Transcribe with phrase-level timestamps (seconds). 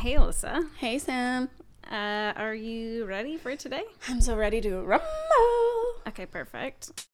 [0.00, 0.66] Hey, Alyssa.
[0.78, 1.50] Hey, Sam.
[1.90, 3.82] Uh, are you ready for today?
[4.08, 5.06] I'm so ready to rumble.
[6.08, 7.06] Okay, perfect.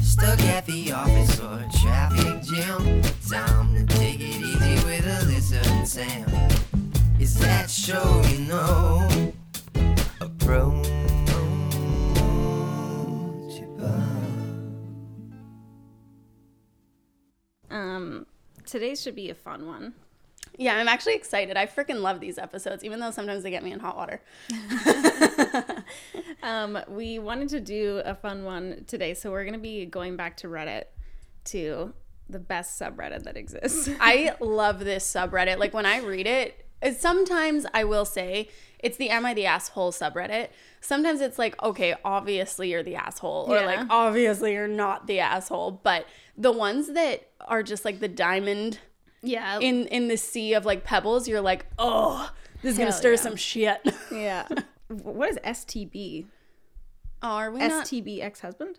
[0.00, 3.02] Stuck at the office or a traffic jam.
[3.30, 6.24] Time to take it easy with Alyssa and Sam.
[7.20, 9.32] Is that show you know?
[10.22, 10.86] Approach
[17.70, 18.26] Um,
[18.64, 19.94] today should be a fun one.
[20.58, 21.56] Yeah, I'm actually excited.
[21.56, 24.20] I freaking love these episodes, even though sometimes they get me in hot water.
[26.42, 30.38] Um, we wanted to do a fun one today, so we're gonna be going back
[30.38, 30.84] to Reddit
[31.46, 31.92] to
[32.30, 33.90] the best subreddit that exists.
[34.00, 35.58] I love this subreddit.
[35.58, 39.92] Like when I read it, sometimes I will say it's the Am I the Asshole
[39.92, 40.48] subreddit.
[40.80, 43.66] Sometimes it's like, okay, obviously you're the asshole, or Yeah.
[43.66, 45.72] like, obviously you're not the asshole.
[45.82, 46.06] But
[46.38, 48.78] the ones that are just like the diamond
[49.22, 49.58] yeah.
[49.58, 52.30] in in the sea of like pebbles, you're like, oh,
[52.62, 53.16] this is gonna stir yeah.
[53.16, 53.80] some shit.
[54.12, 54.46] yeah.
[54.88, 56.26] what is STB?
[57.22, 57.86] Oh, are we not?
[57.86, 58.78] STB ex husband?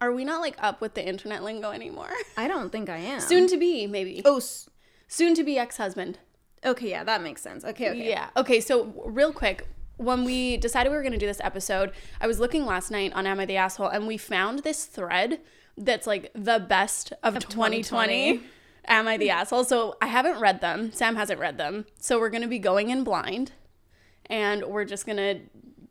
[0.00, 2.10] Are we not like up with the internet lingo anymore?
[2.36, 3.20] I don't think I am.
[3.20, 4.22] Soon to be, maybe.
[4.24, 4.68] Oh, s-
[5.08, 6.18] Soon to be ex husband.
[6.64, 6.90] okay.
[6.90, 7.64] Yeah, that makes sense.
[7.64, 7.90] Okay.
[7.90, 8.08] Okay.
[8.08, 8.28] Yeah.
[8.36, 8.60] Okay.
[8.60, 12.38] So real quick, when we decided we were going to do this episode, I was
[12.38, 15.40] looking last night on Am I the Asshole, and we found this thread
[15.78, 17.82] that's like the best of, 2020.
[17.82, 18.40] 2020.
[18.88, 19.64] Am I the asshole?
[19.64, 20.92] So I haven't read them.
[20.92, 21.86] Sam hasn't read them.
[21.98, 23.52] So we're going to be going in blind,
[24.26, 25.40] and we're just going to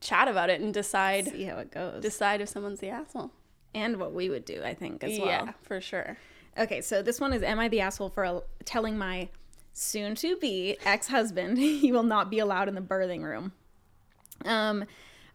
[0.01, 2.01] chat about it and decide See how it goes.
[2.01, 3.31] decide if someone's the asshole.
[3.73, 5.27] and what we would do, I think, as well.
[5.27, 6.17] Yeah, for sure.
[6.57, 9.29] Okay, so this one is Am I the asshole for telling my
[9.73, 13.51] soon to be ex husband he will not be allowed in the birthing room?
[14.45, 14.85] Um,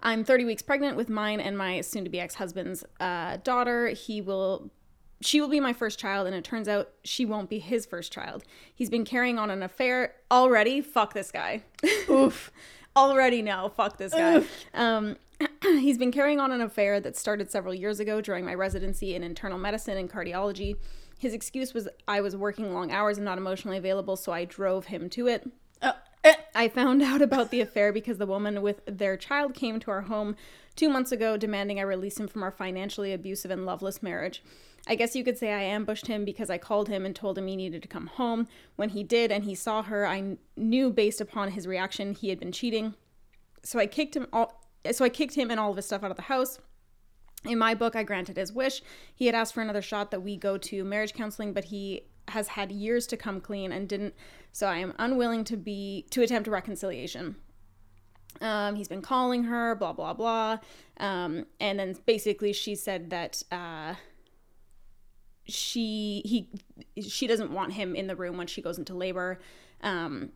[0.02, 3.88] I'm 30 weeks pregnant with mine and my soon to be ex husband's uh, daughter.
[3.88, 4.70] He will.
[5.22, 8.12] She will be my first child, and it turns out she won't be his first
[8.12, 8.42] child.
[8.74, 10.80] He's been carrying on an affair already.
[10.80, 11.62] Fuck this guy.
[12.10, 12.50] Oof.
[12.96, 13.70] Already no.
[13.76, 14.42] Fuck this guy.
[14.74, 15.16] Um,
[15.62, 19.22] he's been carrying on an affair that started several years ago during my residency in
[19.22, 20.76] internal medicine and cardiology.
[21.18, 24.86] His excuse was I was working long hours and not emotionally available, so I drove
[24.86, 25.50] him to it.
[25.82, 25.92] Oh,
[26.24, 26.34] eh.
[26.54, 30.02] I found out about the affair because the woman with their child came to our
[30.02, 30.36] home
[30.76, 34.42] two months ago demanding I release him from our financially abusive and loveless marriage.
[34.86, 37.46] I guess you could say I ambushed him because I called him and told him
[37.46, 38.48] he needed to come home.
[38.76, 42.40] When he did and he saw her, I knew based upon his reaction he had
[42.40, 42.94] been cheating.
[43.62, 44.60] So I kicked him all
[44.92, 46.58] so I kicked him and all of his stuff out of the house.
[47.44, 48.82] In my book, I granted his wish.
[49.14, 52.48] He had asked for another shot that we go to marriage counseling, but he has
[52.48, 54.14] had years to come clean and didn't.
[54.52, 57.36] So I am unwilling to be to attempt a reconciliation.
[58.40, 60.58] Um, he's been calling her, blah blah blah,
[60.98, 63.94] um, and then basically she said that uh,
[65.50, 66.48] she he
[67.00, 69.40] she doesn't want him in the room when she goes into labor,
[69.82, 70.30] um,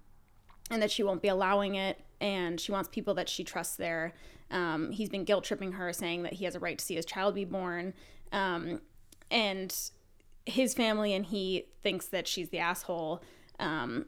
[0.71, 4.13] and that she won't be allowing it, and she wants people that she trusts there.
[4.51, 7.07] Um, he's been guilt tripping her, saying that he has a right to see his
[7.07, 7.95] child be born,
[8.33, 8.81] um,
[9.31, 9.75] and
[10.47, 13.23] his family and he thinks that she's the asshole
[13.59, 14.07] um,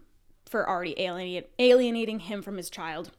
[0.49, 3.11] for already alienate, alienating him from his child.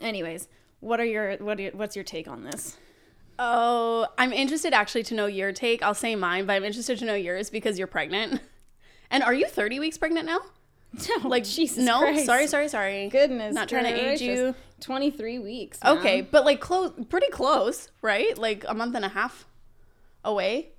[0.00, 0.48] Anyways,
[0.80, 2.76] what are your what are what's your take on this?
[3.38, 5.82] Oh, I'm interested actually to know your take.
[5.82, 8.40] I'll say mine, but I'm interested to know yours because you're pregnant.
[9.10, 10.40] And are you 30 weeks pregnant now?
[11.22, 12.24] No, like Jesus no, Christ.
[12.26, 13.08] sorry, sorry, sorry.
[13.08, 14.54] Goodness, Not trying to age you.
[14.80, 15.82] Twenty three weeks.
[15.84, 15.98] man.
[15.98, 18.36] Okay, but like close, pretty close, right?
[18.38, 19.46] Like a month and a half
[20.24, 20.70] away.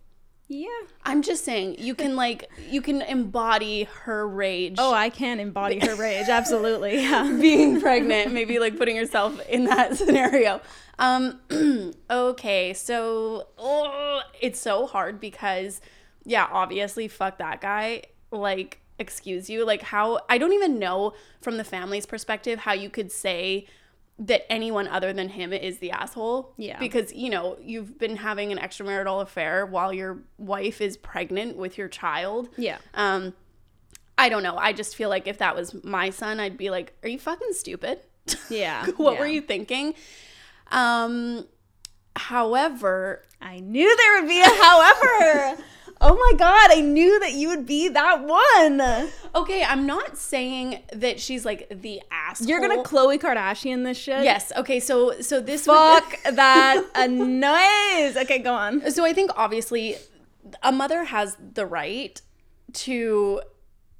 [0.49, 0.67] Yeah.
[1.03, 4.75] I'm just saying, you can like you can embody her rage.
[4.77, 6.29] Oh, I can embody her rage.
[6.29, 7.01] Absolutely.
[7.01, 7.37] Yeah.
[7.39, 10.61] being pregnant, maybe like putting yourself in that scenario.
[10.99, 11.39] Um,
[12.09, 15.81] okay, so oh, it's so hard because,
[16.23, 18.03] yeah, obviously, fuck that guy.
[18.31, 19.65] Like, excuse you.
[19.65, 23.67] Like, how I don't even know from the family's perspective how you could say
[24.19, 26.53] that anyone other than him is the asshole.
[26.57, 26.79] Yeah.
[26.79, 31.77] Because, you know, you've been having an extramarital affair while your wife is pregnant with
[31.77, 32.49] your child.
[32.57, 32.77] Yeah.
[32.95, 33.33] Um,
[34.17, 34.57] I don't know.
[34.57, 37.53] I just feel like if that was my son, I'd be like, "Are you fucking
[37.53, 37.99] stupid?
[38.49, 38.85] Yeah.
[38.97, 39.19] what yeah.
[39.19, 39.93] were you thinking?"
[40.71, 41.45] Um,
[42.15, 45.63] however, I knew there would be a however.
[46.01, 49.09] oh my god, I knew that you would be that one.
[49.35, 52.47] okay, I'm not saying that she's like the asshole.
[52.47, 54.23] You're gonna Khloe Kardashian this shit.
[54.23, 54.51] yes.
[54.55, 58.17] Okay, so so this would- Fuck that a noise.
[58.17, 58.89] Okay, go on.
[58.91, 59.97] so I think obviously
[60.63, 62.21] a mother has the right
[62.73, 63.41] to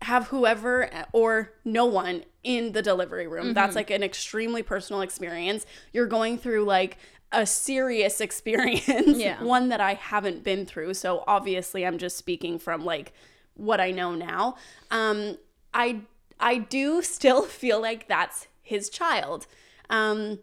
[0.03, 3.53] have whoever or no one in the delivery room.
[3.53, 3.77] That's mm-hmm.
[3.77, 5.65] like an extremely personal experience.
[5.91, 6.97] You're going through like
[7.31, 9.44] a serious experience, Yeah.
[9.44, 10.94] one that I haven't been through.
[10.95, 13.13] So obviously I'm just speaking from like
[13.56, 14.56] what I know now.
[14.91, 15.38] Um
[15.74, 16.01] I
[16.39, 19.47] I do still feel like that's his child.
[19.89, 20.39] Um,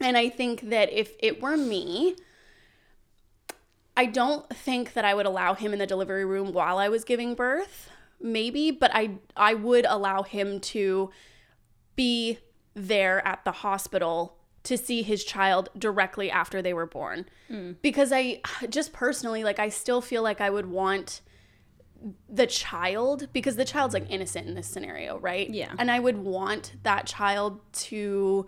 [0.00, 2.16] and I think that if it were me,
[3.96, 7.04] I don't think that I would allow him in the delivery room while I was
[7.04, 7.90] giving birth.
[8.20, 11.10] Maybe, but I I would allow him to
[11.96, 12.38] be
[12.74, 17.26] there at the hospital to see his child directly after they were born.
[17.48, 17.72] Hmm.
[17.82, 21.20] Because I just personally like I still feel like I would want
[22.28, 25.48] the child because the child's like innocent in this scenario, right?
[25.48, 25.72] Yeah.
[25.78, 28.46] And I would want that child to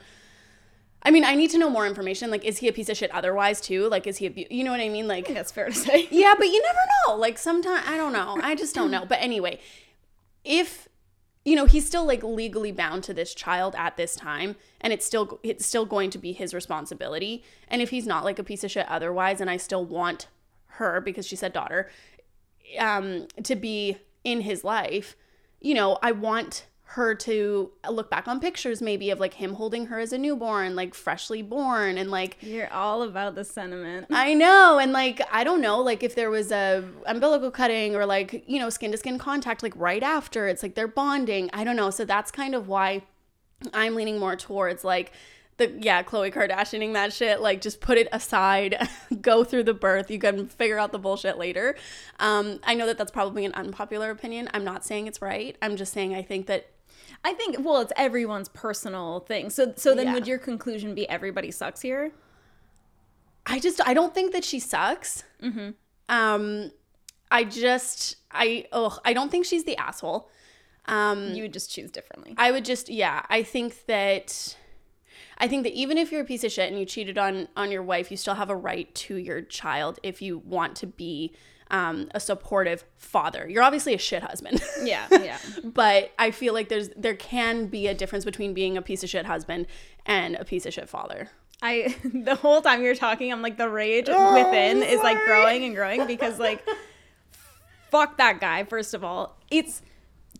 [1.06, 2.30] I mean, I need to know more information.
[2.30, 3.90] Like, is he a piece of shit otherwise too?
[3.90, 5.06] Like, is he a, you know what I mean?
[5.06, 6.08] Like, That's fair to say.
[6.10, 7.16] yeah, but you never know.
[7.16, 8.38] Like sometimes I don't know.
[8.42, 9.04] I just don't know.
[9.04, 9.60] But anyway,
[10.44, 10.88] if
[11.44, 15.04] you know, he's still like legally bound to this child at this time and it's
[15.04, 17.44] still it's still going to be his responsibility.
[17.68, 20.28] And if he's not like a piece of shit otherwise and I still want
[20.66, 21.90] her because she said daughter
[22.78, 25.16] um to be in his life,
[25.60, 29.86] you know, I want her to look back on pictures maybe of like him holding
[29.86, 34.06] her as a newborn, like freshly born and like You're all about the sentiment.
[34.10, 38.06] I know, and like I don't know, like if there was a umbilical cutting or
[38.06, 41.50] like you know skin to skin contact, like right after, it's like they're bonding.
[41.52, 43.02] I don't know, so that's kind of why
[43.72, 45.12] I'm leaning more towards like
[45.56, 47.40] the yeah Khloe Kardashianing that shit.
[47.40, 48.88] Like just put it aside,
[49.20, 50.10] go through the birth.
[50.10, 51.76] You can figure out the bullshit later.
[52.20, 54.48] Um, I know that that's probably an unpopular opinion.
[54.52, 55.56] I'm not saying it's right.
[55.62, 56.66] I'm just saying I think that
[57.24, 59.50] I think well, it's everyone's personal thing.
[59.50, 60.14] So so then Yeah.
[60.14, 62.12] would your conclusion be everybody sucks here?
[63.46, 65.24] I just I don't think that she sucks.
[65.42, 65.70] Mm-hmm.
[66.08, 66.70] Um,
[67.30, 70.30] I just I oh I don't think she's the asshole.
[70.86, 72.34] Um, You would just choose differently.
[72.36, 74.56] I would just yeah, I think that
[75.38, 77.70] I think that even if you're a piece of shit and you cheated on on
[77.70, 81.34] your wife, you still have a right to your child if you want to be
[81.74, 83.48] um, a supportive father.
[83.48, 84.62] You're obviously a shit husband.
[84.84, 85.38] Yeah, yeah.
[85.62, 89.08] but I feel like there's there can be a difference between being a piece of
[89.08, 89.66] shit husband
[90.04, 91.30] and a piece of shit father.
[91.62, 95.74] I the whole time you're talking, I'm like the rage within is like growing and
[95.74, 96.62] growing because like
[97.90, 99.38] fuck that guy, first of all.
[99.50, 99.80] It's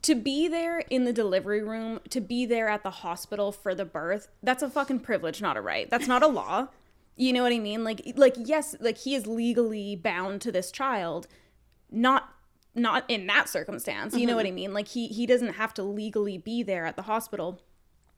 [0.03, 3.87] to be there in the delivery room, to be there at the hospital for the
[3.87, 5.89] birth, that's a fucking privilege, not a right.
[5.89, 6.69] That's not a law.
[7.17, 7.85] You know what I mean?
[7.85, 11.27] Like like yes, like he is legally bound to this child,
[11.91, 12.29] not
[12.75, 14.17] not in that circumstance.
[14.17, 14.75] You know what I mean?
[14.75, 17.61] Like he he doesn't have to legally be there at the hospital.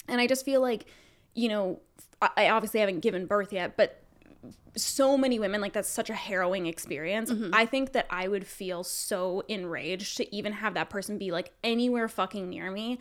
[0.09, 0.87] And I just feel like,
[1.35, 1.81] you know,
[2.23, 4.03] I I obviously haven't given birth yet, but
[4.77, 7.31] so many women like that's such a harrowing experience.
[7.53, 11.53] I think that I would feel so enraged to even have that person be like
[11.65, 12.99] anywhere fucking near me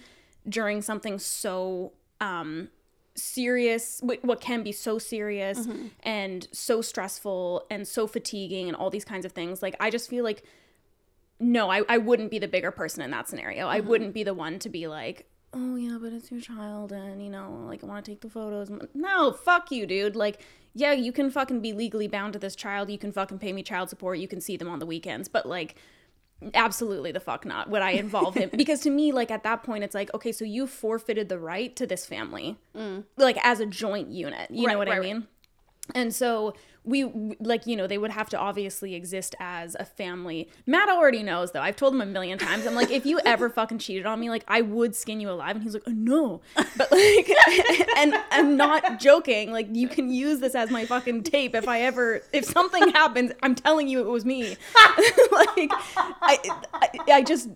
[0.47, 2.69] during something so um
[3.17, 5.87] serious what can be so serious mm-hmm.
[6.03, 10.09] and so stressful and so fatiguing and all these kinds of things like i just
[10.09, 10.43] feel like
[11.39, 13.67] no I, I wouldn't be the bigger person in that scenario.
[13.67, 13.89] I mm-hmm.
[13.89, 17.29] wouldn't be the one to be like oh yeah but it's your child and you
[17.29, 18.71] know like i want to take the photos.
[18.93, 20.15] No fuck you dude.
[20.15, 20.41] Like
[20.73, 22.89] yeah you can fucking be legally bound to this child.
[22.89, 24.19] You can fucking pay me child support.
[24.19, 25.27] You can see them on the weekends.
[25.27, 25.75] But like
[26.53, 28.49] absolutely the fuck not would i involve him.
[28.55, 31.75] Because to me like at that point it's like okay so you forfeited the right
[31.75, 32.57] to this family.
[32.75, 33.03] Mm.
[33.17, 34.51] Like as a joint unit.
[34.51, 35.13] You know Right, what i right, right.
[35.15, 35.27] mean
[35.93, 36.53] and so
[36.85, 37.03] we
[37.39, 40.49] like you know they would have to obviously exist as a family.
[40.65, 41.61] Matt already knows though.
[41.61, 42.65] I've told him a million times.
[42.65, 45.55] I'm like if you ever fucking cheated on me like i would skin you alive.
[45.55, 46.41] And he's like oh, no.
[46.55, 47.29] But like
[47.97, 49.51] and i'm not joking.
[49.51, 53.31] Like you can use this as my fucking tape if i ever if something happens.
[53.41, 54.55] I'm telling you it was me.
[55.31, 55.71] Like
[56.21, 56.37] I,
[56.73, 57.49] I i just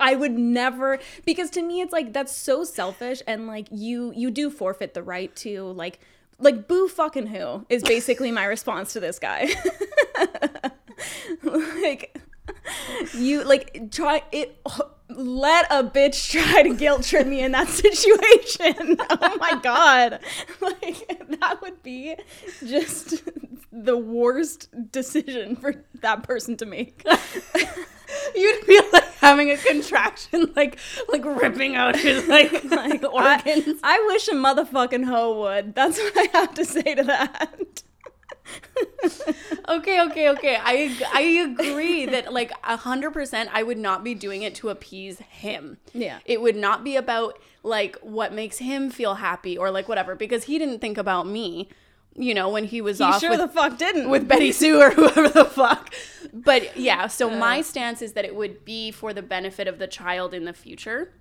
[0.00, 3.22] I would never because to me it's like that's so selfish.
[3.26, 6.00] And like you you do forfeit the right to like
[6.42, 9.48] like boo fucking who is basically my response to this guy.
[11.42, 12.18] like
[13.14, 14.60] you like try it
[15.16, 18.96] let a bitch try to guilt trip me in that situation.
[19.10, 20.20] oh my god.
[20.60, 21.08] Like
[21.40, 22.14] that would be
[22.64, 23.22] just
[23.72, 27.04] the worst decision for that person to make.
[28.34, 30.78] You'd be like having a contraction, like
[31.08, 33.80] like ripping out his like, Like, organs.
[33.82, 35.74] I, I wish a motherfucking hoe would.
[35.74, 37.82] That's what I have to say to that.
[39.68, 40.56] Okay, okay, okay.
[40.60, 44.68] I I agree that like a hundred percent, I would not be doing it to
[44.68, 45.78] appease him.
[45.92, 46.18] Yeah.
[46.24, 50.44] it would not be about like what makes him feel happy or like whatever because
[50.44, 51.68] he didn't think about me.
[52.14, 54.10] You know, when he was He off sure with the fuck didn't.
[54.10, 55.94] with Betty Sue or whoever the fuck.
[56.30, 59.86] But yeah, so my stance is that it would be for the benefit of the
[59.86, 61.14] child in the future.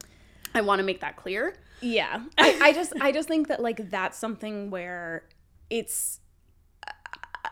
[0.54, 1.56] I want to make that clear.
[1.80, 2.24] yeah.
[2.38, 5.24] I, I just I just think that like that's something where
[5.70, 6.21] it's uh,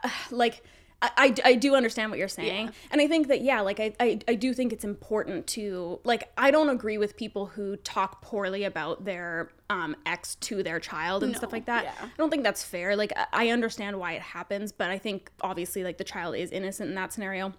[0.32, 0.64] like
[1.02, 2.66] I, I, I do understand what you're saying.
[2.66, 2.72] Yeah.
[2.92, 6.30] And I think that, yeah, like, I, I, I do think it's important to, like,
[6.38, 11.24] I don't agree with people who talk poorly about their um, ex to their child
[11.24, 11.86] and stuff like that.
[11.86, 11.94] yeah.
[12.04, 12.98] I don't think that's fair.
[12.98, 16.52] Like, I- I understand why it happens, but I think obviously, like, the child is
[16.52, 17.54] innocent in that scenario.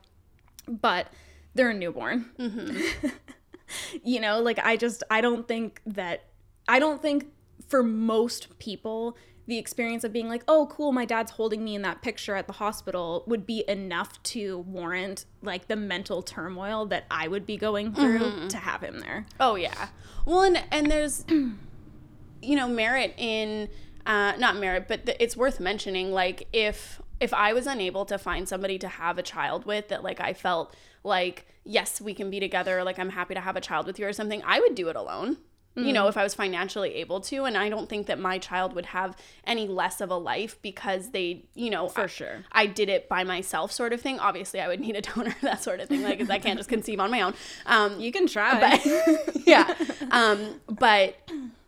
[0.68, 1.08] But
[1.54, 2.26] they're a newborn.
[4.04, 6.24] you know, like, I just, I don't think that,
[6.68, 7.26] I don't think
[7.68, 9.16] for most people,
[9.50, 12.46] the experience of being like, oh, cool, my dad's holding me in that picture at
[12.46, 17.56] the hospital would be enough to warrant like the mental turmoil that I would be
[17.56, 19.26] going through to have him there.
[19.40, 19.88] Oh yeah.
[20.24, 23.68] Well, and and there's, you know, merit in,
[24.06, 26.12] uh, not merit, but it's worth mentioning.
[26.12, 30.04] Like if if I was unable to find somebody to have a child with that,
[30.04, 32.84] like I felt like yes, we can be together.
[32.84, 34.42] Like I'm happy to have a child with you or something.
[34.46, 35.38] I would do it alone.
[35.76, 38.74] You know, if I was financially able to, and I don't think that my child
[38.74, 42.44] would have any less of a life because they, you know, For I- sure.
[42.52, 44.18] I did it by myself, sort of thing.
[44.18, 47.00] Obviously, I would need a donor, that sort of thing, like I can't just conceive
[47.00, 47.34] on my own.
[47.66, 48.60] Um, You can try.
[48.60, 49.74] but yeah
[50.10, 51.16] um but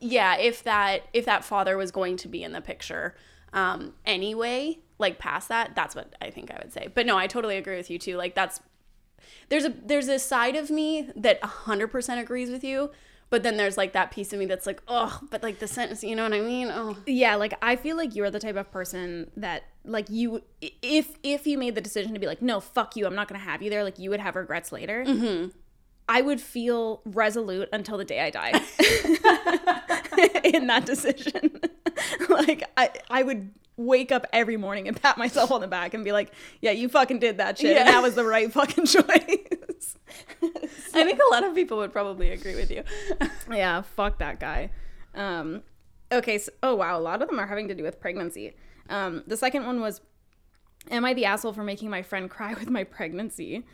[0.01, 3.15] yeah if that if that father was going to be in the picture
[3.53, 7.27] um anyway like past that that's what i think i would say but no i
[7.27, 8.61] totally agree with you too like that's
[9.49, 12.91] there's a there's a side of me that 100% agrees with you
[13.33, 16.05] but then there's like that piece of me that's like oh but like the sentence
[16.05, 18.71] you know what i mean oh yeah, like I feel like you're the type of
[18.71, 22.97] person that like you if if you made the decision to be like, no, fuck
[22.97, 25.05] you, I'm not gonna have you there, like you would have regrets later.
[25.07, 25.49] Mm-hmm.
[26.09, 28.51] I would feel resolute until the day I die
[30.45, 31.61] in that decision.
[32.29, 36.05] like I I would wake up every morning and pat myself on the back and
[36.05, 39.97] be like, yeah, you fucking did that shit, and that was the right fucking choice.
[40.95, 42.83] i think a lot of people would probably agree with you
[43.51, 44.71] yeah, fuck that guy.
[45.15, 45.63] Um,
[46.11, 48.55] okay, so, oh wow, a lot of them are having to do with pregnancy.
[48.89, 50.01] Um, the second one was,
[50.91, 53.65] am I the asshole for making my friend cry with my pregnancy?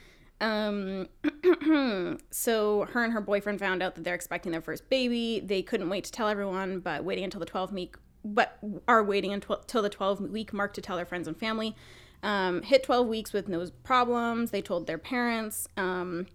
[0.41, 1.09] Um,
[2.31, 5.41] so her and her boyfriend found out that they're expecting their first baby.
[5.41, 7.97] They couldn't wait to tell everyone, but waiting until the 12 week,
[8.35, 11.75] but are waiting until the 12 week mark to tell their friends and family.
[12.23, 14.51] Um, hit 12 weeks with no problems.
[14.51, 15.69] They told their parents.
[15.77, 16.27] Um,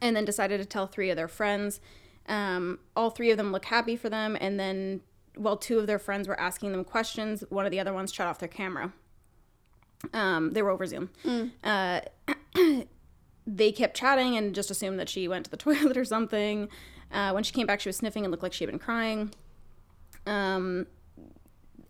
[0.00, 1.80] and then decided to tell three of their friends.
[2.26, 5.00] Um, all three of them look happy for them, and then
[5.36, 8.26] while two of their friends were asking them questions, one of the other ones shut
[8.26, 8.92] off their camera.
[10.12, 11.10] Um, they were over Zoom.
[11.62, 12.00] Uh,
[13.46, 16.68] they kept chatting and just assumed that she went to the toilet or something.
[17.10, 19.32] Uh, when she came back, she was sniffing and looked like she had been crying.
[20.26, 20.86] Um,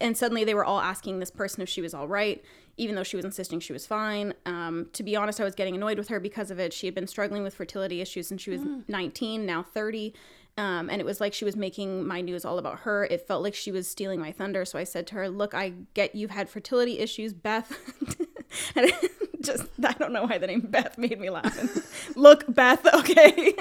[0.01, 2.43] and suddenly they were all asking this person if she was all right,
[2.77, 4.35] even though she was insisting she was fine.
[4.47, 6.73] Um, to be honest, I was getting annoyed with her because of it.
[6.73, 10.15] She had been struggling with fertility issues since she was 19, now 30.
[10.59, 13.05] Um, and it was like she was making my news all about her.
[13.05, 14.65] It felt like she was stealing my thunder.
[14.65, 17.73] So I said to her, Look, I get you've had fertility issues, Beth.
[18.77, 18.93] and
[19.41, 22.13] just, I don't know why the name Beth made me laugh.
[22.17, 23.55] look, Beth, okay.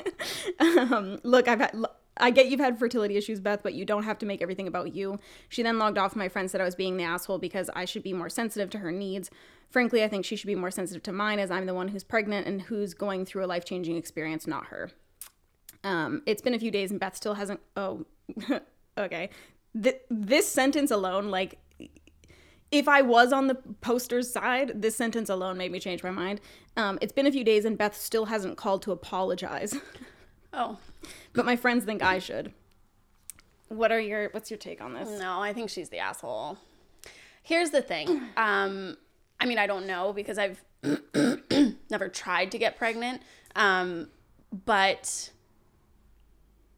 [0.59, 1.75] um, look, I've had.
[2.19, 4.93] I get you've had fertility issues, Beth, but you don't have to make everything about
[4.93, 5.19] you.
[5.47, 6.15] She then logged off.
[6.15, 8.79] My friend said I was being the asshole because I should be more sensitive to
[8.79, 9.29] her needs.
[9.69, 12.03] Frankly, I think she should be more sensitive to mine as I'm the one who's
[12.03, 14.91] pregnant and who's going through a life changing experience, not her.
[15.83, 17.59] Um, it's been a few days and Beth still hasn't.
[17.77, 18.05] Oh,
[18.97, 19.29] okay.
[19.81, 21.59] Th- this sentence alone, like,
[22.71, 26.41] if I was on the poster's side, this sentence alone made me change my mind.
[26.75, 29.75] Um, it's been a few days and Beth still hasn't called to apologize.
[30.53, 30.77] oh
[31.33, 32.53] but my friends think I should.
[33.67, 35.19] What are your what's your take on this?
[35.19, 36.57] No, I think she's the asshole.
[37.43, 38.21] Here's the thing.
[38.37, 38.97] Um,
[39.39, 40.63] I mean, I don't know because I've
[41.89, 43.21] never tried to get pregnant.
[43.55, 44.09] Um,
[44.65, 45.31] but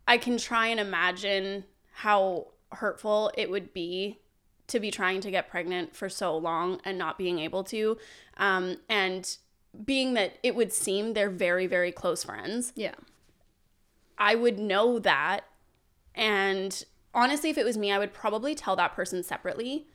[0.08, 4.20] I can try and imagine how hurtful it would be
[4.68, 7.98] to be trying to get pregnant for so long and not being able to.
[8.38, 9.38] Um, and
[9.86, 12.74] being that it would seem they're very, very close friends.
[12.76, 12.96] Yeah.
[14.22, 15.42] I would know that.
[16.14, 19.88] And honestly, if it was me, I would probably tell that person separately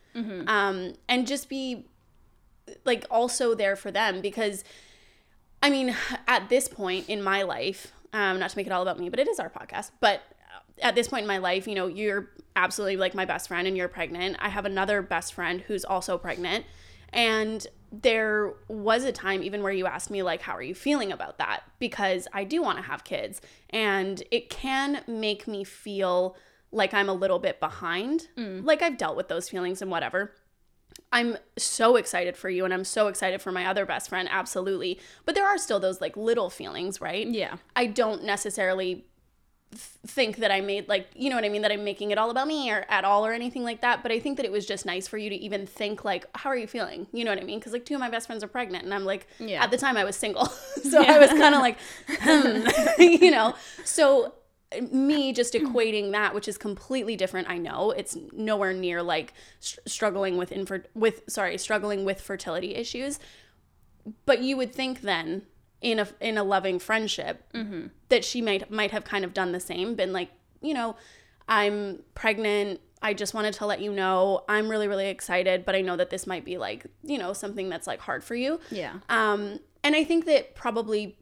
[0.48, 1.86] um, and just be
[2.84, 4.64] like also there for them because
[5.62, 5.94] I mean,
[6.26, 9.20] at this point in my life, um, not to make it all about me, but
[9.20, 10.22] it is our podcast, but
[10.82, 13.76] at this point in my life, you know, you're absolutely like my best friend and
[13.76, 14.36] you're pregnant.
[14.40, 16.64] I have another best friend who's also pregnant.
[17.12, 21.12] And there was a time even where you asked me like how are you feeling
[21.12, 23.40] about that because I do want to have kids
[23.70, 26.36] and it can make me feel
[26.72, 28.28] like I'm a little bit behind.
[28.36, 28.64] Mm.
[28.64, 30.32] Like I've dealt with those feelings and whatever.
[31.12, 35.00] I'm so excited for you and I'm so excited for my other best friend absolutely.
[35.24, 37.26] But there are still those like little feelings, right?
[37.26, 37.56] Yeah.
[37.74, 39.06] I don't necessarily
[39.74, 41.62] think that I made like you know what I mean?
[41.62, 44.02] That I'm making it all about me or at all or anything like that.
[44.02, 46.50] But I think that it was just nice for you to even think like how
[46.50, 47.06] are you feeling?
[47.12, 47.58] You know what I mean?
[47.58, 49.62] Because like two of my best friends are pregnant and I'm like Yeah.
[49.62, 50.46] at the time I was single.
[50.86, 52.66] So I was kind of like hmm,
[53.02, 53.54] you know?
[53.84, 54.34] So
[54.92, 57.90] me just equating that which is completely different I know.
[57.90, 63.18] It's nowhere near like str- struggling with infer- with sorry struggling with fertility issues.
[64.24, 65.42] But you would think then
[65.80, 67.44] in a in a loving friendship
[68.08, 70.30] that she might might have kind of done the same been like
[70.62, 70.96] you know
[71.48, 75.80] i'm pregnant i just wanted to let you know i'm really really excited but i
[75.82, 78.94] know that this might be like you know something that's like hard for you Yeah.
[79.10, 81.18] um and i think that probably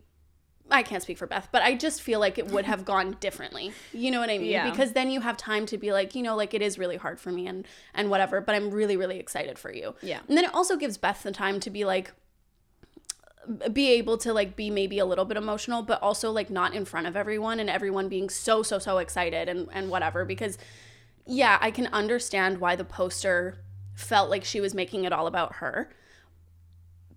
[0.70, 3.72] I can't speak for Beth, but I just feel like it would have gone differently.
[3.92, 4.50] You know what I mean?
[4.50, 4.70] Yeah.
[4.70, 7.20] Because then you have time to be like, you know, like it is really hard
[7.20, 9.94] for me and and whatever, but I'm really really excited for you.
[10.00, 10.20] Yeah.
[10.26, 12.14] And then it also gives Beth the time to be like
[13.72, 16.84] be able to like be maybe a little bit emotional but also like not in
[16.84, 20.58] front of everyone and everyone being so so so excited and and whatever because
[21.26, 23.58] yeah, I can understand why the poster
[23.94, 25.90] felt like she was making it all about her.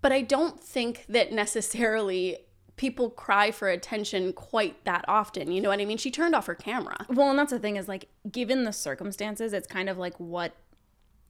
[0.02, 2.38] But I don't think that necessarily
[2.78, 5.52] people cry for attention quite that often.
[5.52, 5.98] You know what I mean?
[5.98, 7.06] She turned off her camera.
[7.10, 10.54] Well, and that's the thing is like given the circumstances, it's kind of like what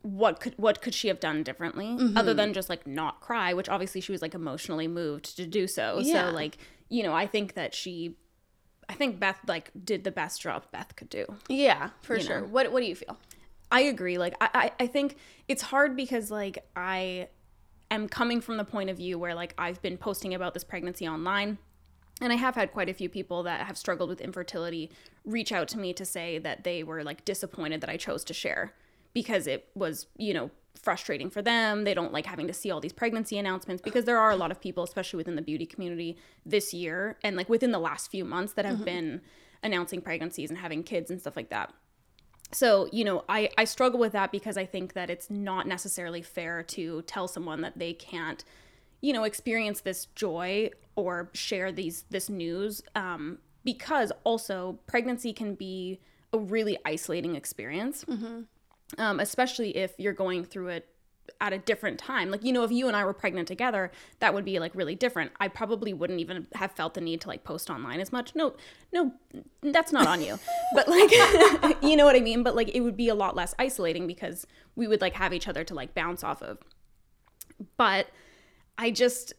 [0.08, 2.18] what could what could she have done differently mm-hmm.
[2.18, 5.68] other than just like not cry, which obviously she was like emotionally moved to do
[5.68, 6.00] so.
[6.02, 6.30] Yeah.
[6.30, 8.16] So like, you know, I think that she
[8.88, 11.26] I think Beth like did the best job Beth could do.
[11.50, 12.42] Yeah, for sure.
[12.42, 12.48] know.
[12.48, 13.18] What what do you feel?
[13.70, 14.18] I agree.
[14.18, 15.18] Like I, I, I think
[15.50, 17.28] it's hard because like I
[17.92, 21.08] am coming from the point of view where like I've been posting about this pregnancy
[21.08, 21.58] online.
[22.20, 24.90] And I have had quite a few people that have struggled with infertility
[25.24, 28.34] reach out to me to say that they were like disappointed that I chose to
[28.34, 28.74] share
[29.18, 31.86] because it was, you know, frustrating for them.
[31.86, 34.52] They don't like having to see all these pregnancy announcements because there are a lot
[34.52, 38.24] of people, especially within the beauty community this year and like within the last few
[38.24, 39.22] months that have been
[39.64, 41.74] announcing pregnancies and having kids and stuff like that.
[42.52, 46.22] So you know I, I struggle with that because i think that it's not necessarily
[46.22, 48.46] fair to tell someone that they can't
[49.02, 55.56] you know experience this joy or share these this news um, because also pregnancy can
[55.56, 56.00] be
[56.32, 58.06] a really isolating experience
[58.98, 60.90] um, especially if you're going through it
[61.42, 62.32] at a different time.
[62.32, 64.96] Like, you know, if you and I were pregnant together, that would be like really
[64.96, 65.32] different.
[65.40, 68.36] I probably wouldn't even have felt the need to like post online as much.
[68.36, 68.56] No,
[68.92, 69.14] no,
[69.62, 70.40] that's not on you.
[70.74, 71.12] But like,
[71.82, 72.44] you know what I mean?
[72.44, 74.46] But like, it would be a lot less isolating because
[74.76, 76.60] we would like have each other to like bounce off of.
[77.78, 78.08] But
[78.78, 79.34] I just,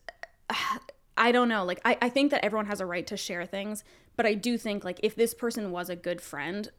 [1.16, 1.64] I don't know.
[1.64, 3.82] Like, I, I think that everyone has a right to share things.
[4.16, 6.70] But I do think like if this person was a good friend,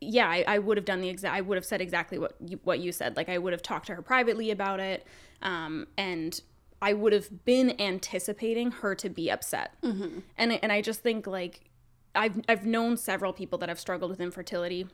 [0.00, 1.34] yeah, I, I would have done the exact.
[1.34, 3.16] I would have said exactly what you, what you said.
[3.16, 5.06] Like I would have talked to her privately about it,
[5.42, 6.40] um, and
[6.82, 9.72] I would have been anticipating her to be upset.
[9.82, 10.20] Mm-hmm.
[10.36, 11.70] And I- and I just think like
[12.14, 14.86] I've I've known several people that have struggled with infertility,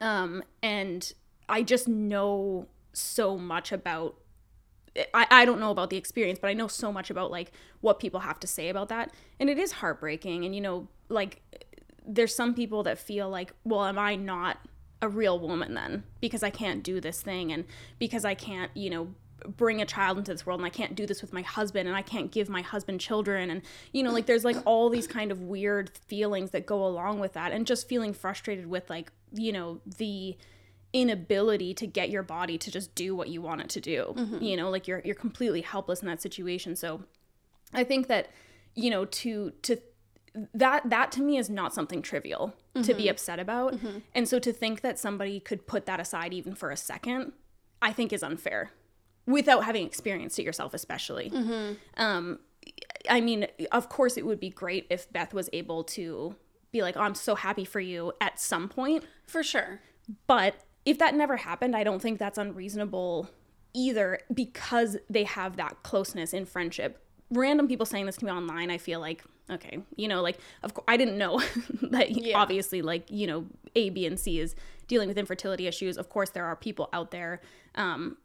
[0.00, 1.12] um, and
[1.48, 4.16] I just know so much about.
[5.12, 7.50] I, I don't know about the experience, but I know so much about like
[7.80, 9.12] what people have to say about that.
[9.40, 10.44] And it is heartbreaking.
[10.44, 11.42] And you know, like
[12.04, 14.58] there's some people that feel like, well, am I not
[15.00, 16.04] a real woman then?
[16.20, 17.64] Because I can't do this thing and
[17.98, 19.08] because I can't, you know,
[19.46, 21.96] bring a child into this world and I can't do this with my husband and
[21.96, 23.60] I can't give my husband children and
[23.92, 27.34] you know like there's like all these kind of weird feelings that go along with
[27.34, 30.38] that and just feeling frustrated with like you know the
[30.94, 34.14] inability to get your body to just do what you want it to do.
[34.16, 34.42] Mm-hmm.
[34.42, 36.76] You know like you're you're completely helpless in that situation.
[36.76, 37.02] So
[37.74, 38.30] I think that
[38.74, 39.76] you know to to
[40.52, 43.10] that that to me is not something trivial to be mm-hmm.
[43.10, 43.74] upset about.
[43.74, 43.98] Mm-hmm.
[44.14, 47.32] And so to think that somebody could put that aside even for a second,
[47.80, 48.72] I think is unfair
[49.26, 51.30] without having experienced it yourself especially.
[51.30, 51.74] Mm-hmm.
[51.96, 52.40] Um
[53.08, 56.34] I mean, of course it would be great if Beth was able to
[56.72, 59.04] be like, "Oh, I'm so happy for you" at some point.
[59.26, 59.80] For sure.
[60.26, 63.30] But if that never happened, I don't think that's unreasonable
[63.74, 67.02] either because they have that closeness in friendship.
[67.30, 70.74] Random people saying this to me online, I feel like, okay, you know, like, of
[70.74, 71.40] course, I didn't know
[71.82, 72.38] that Yeah.
[72.38, 74.54] obviously, like, you know, A, B, and C is
[74.88, 75.96] dealing with infertility issues.
[75.96, 77.40] Of course, there are people out there.
[77.74, 78.16] Um,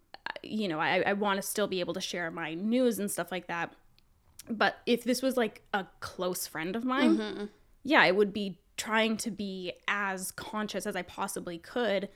[0.43, 3.31] you know, I, I want to still be able to share my news and stuff
[3.31, 3.73] like that.
[4.49, 7.49] But if this was like a close friend of mine,
[7.83, 12.09] yeah, I would be trying to be as conscious as I possibly could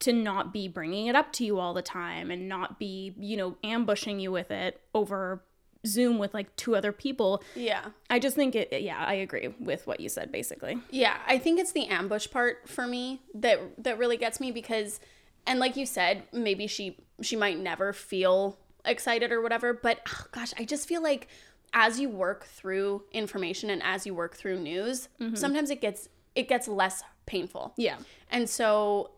[0.00, 3.36] to not be bringing it up to you all the time and not be, you
[3.36, 5.42] know, ambushing you with it over
[5.86, 7.42] Zoom with like two other people.
[7.54, 7.86] Yeah.
[8.08, 10.78] I just think it, yeah, I agree with what you said basically.
[10.90, 15.00] Yeah, I think it's the ambush part for me that that really gets me because
[15.46, 20.24] and like you said, maybe she she might never feel excited or whatever, but oh
[20.32, 21.28] gosh, I just feel like
[21.72, 25.34] as you work through information and as you work through news, mm-hmm.
[25.34, 27.74] sometimes it gets it gets less painful.
[27.76, 27.96] Yeah.
[28.30, 29.12] And so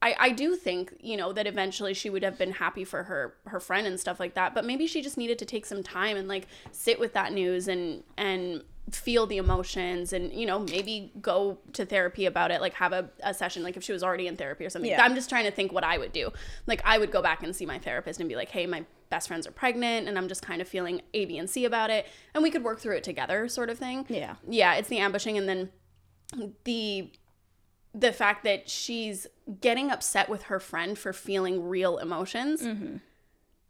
[0.00, 3.34] I, I do think, you know, that eventually she would have been happy for her
[3.46, 4.54] her friend and stuff like that.
[4.54, 7.66] But maybe she just needed to take some time and like sit with that news
[7.68, 12.74] and and feel the emotions and, you know, maybe go to therapy about it, like
[12.74, 14.90] have a, a session, like if she was already in therapy or something.
[14.90, 15.02] Yeah.
[15.02, 16.32] I'm just trying to think what I would do.
[16.66, 19.28] Like I would go back and see my therapist and be like, hey, my best
[19.28, 22.06] friends are pregnant and I'm just kind of feeling A, B, and C about it.
[22.34, 24.06] And we could work through it together, sort of thing.
[24.08, 24.36] Yeah.
[24.48, 25.70] Yeah, it's the ambushing and then
[26.64, 27.10] the
[27.94, 29.26] the fact that she's
[29.60, 32.66] getting upset with her friend for feeling real emotions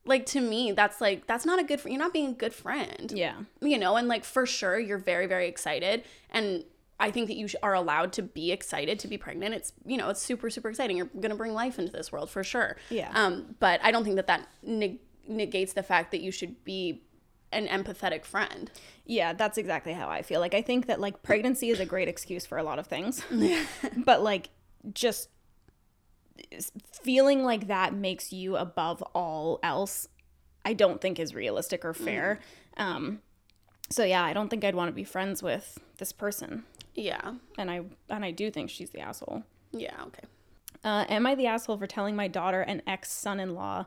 [0.04, 3.12] like to me that's like that's not a good you're not being a good friend
[3.14, 3.34] Yeah.
[3.60, 6.64] you know and like for sure you're very very excited and
[6.98, 10.08] i think that you are allowed to be excited to be pregnant it's you know
[10.08, 13.10] it's super super exciting you're gonna bring life into this world for sure Yeah.
[13.14, 17.02] um but i don't think that that neg- negates the fact that you should be
[17.52, 18.70] an empathetic friend
[19.06, 20.38] Yeah, that's exactly how I feel.
[20.40, 23.22] Like I think that like pregnancy is a great excuse for a lot of things.
[24.04, 24.50] but like
[24.92, 25.30] just
[27.02, 30.08] feeling like that makes you above all else
[30.64, 32.40] I don't think is realistic or fair.
[32.76, 33.20] Um
[33.90, 36.64] so yeah, I don't think I'd want to be friends with this person.
[36.94, 39.44] yeah And I and I do think she's the asshole.
[39.72, 40.24] yeah okay
[40.84, 43.86] Uh, am I the asshole for telling my daughter and ex son in law,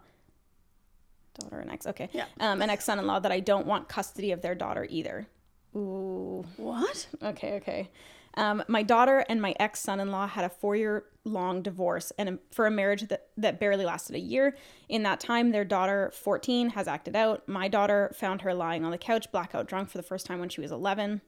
[1.39, 2.25] daughter and ex, okay, Yeah.
[2.39, 5.27] um, an ex son in law that I don't want custody of their daughter either?
[5.75, 7.89] Ooh, what okay, okay.
[8.35, 12.11] Um, my daughter and my ex son in law had a four year long divorce
[12.17, 14.55] and a, for a marriage that, that barely lasted a year.
[14.89, 17.47] In that time, their daughter, 14, has acted out.
[17.47, 20.49] My daughter found her lying on the couch, blackout drunk for the first time when
[20.49, 21.21] she was 11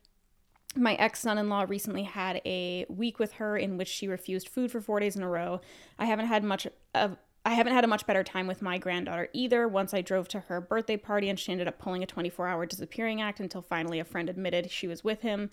[0.76, 4.50] my ex son in law recently had a week with her in which she refused
[4.50, 5.62] food for four days in a row.
[6.00, 9.28] I haven't had much of I haven't had a much better time with my granddaughter
[9.34, 9.68] either.
[9.68, 12.66] Once I drove to her birthday party and she ended up pulling a 24 hour
[12.66, 15.50] disappearing act until finally a friend admitted she was with him.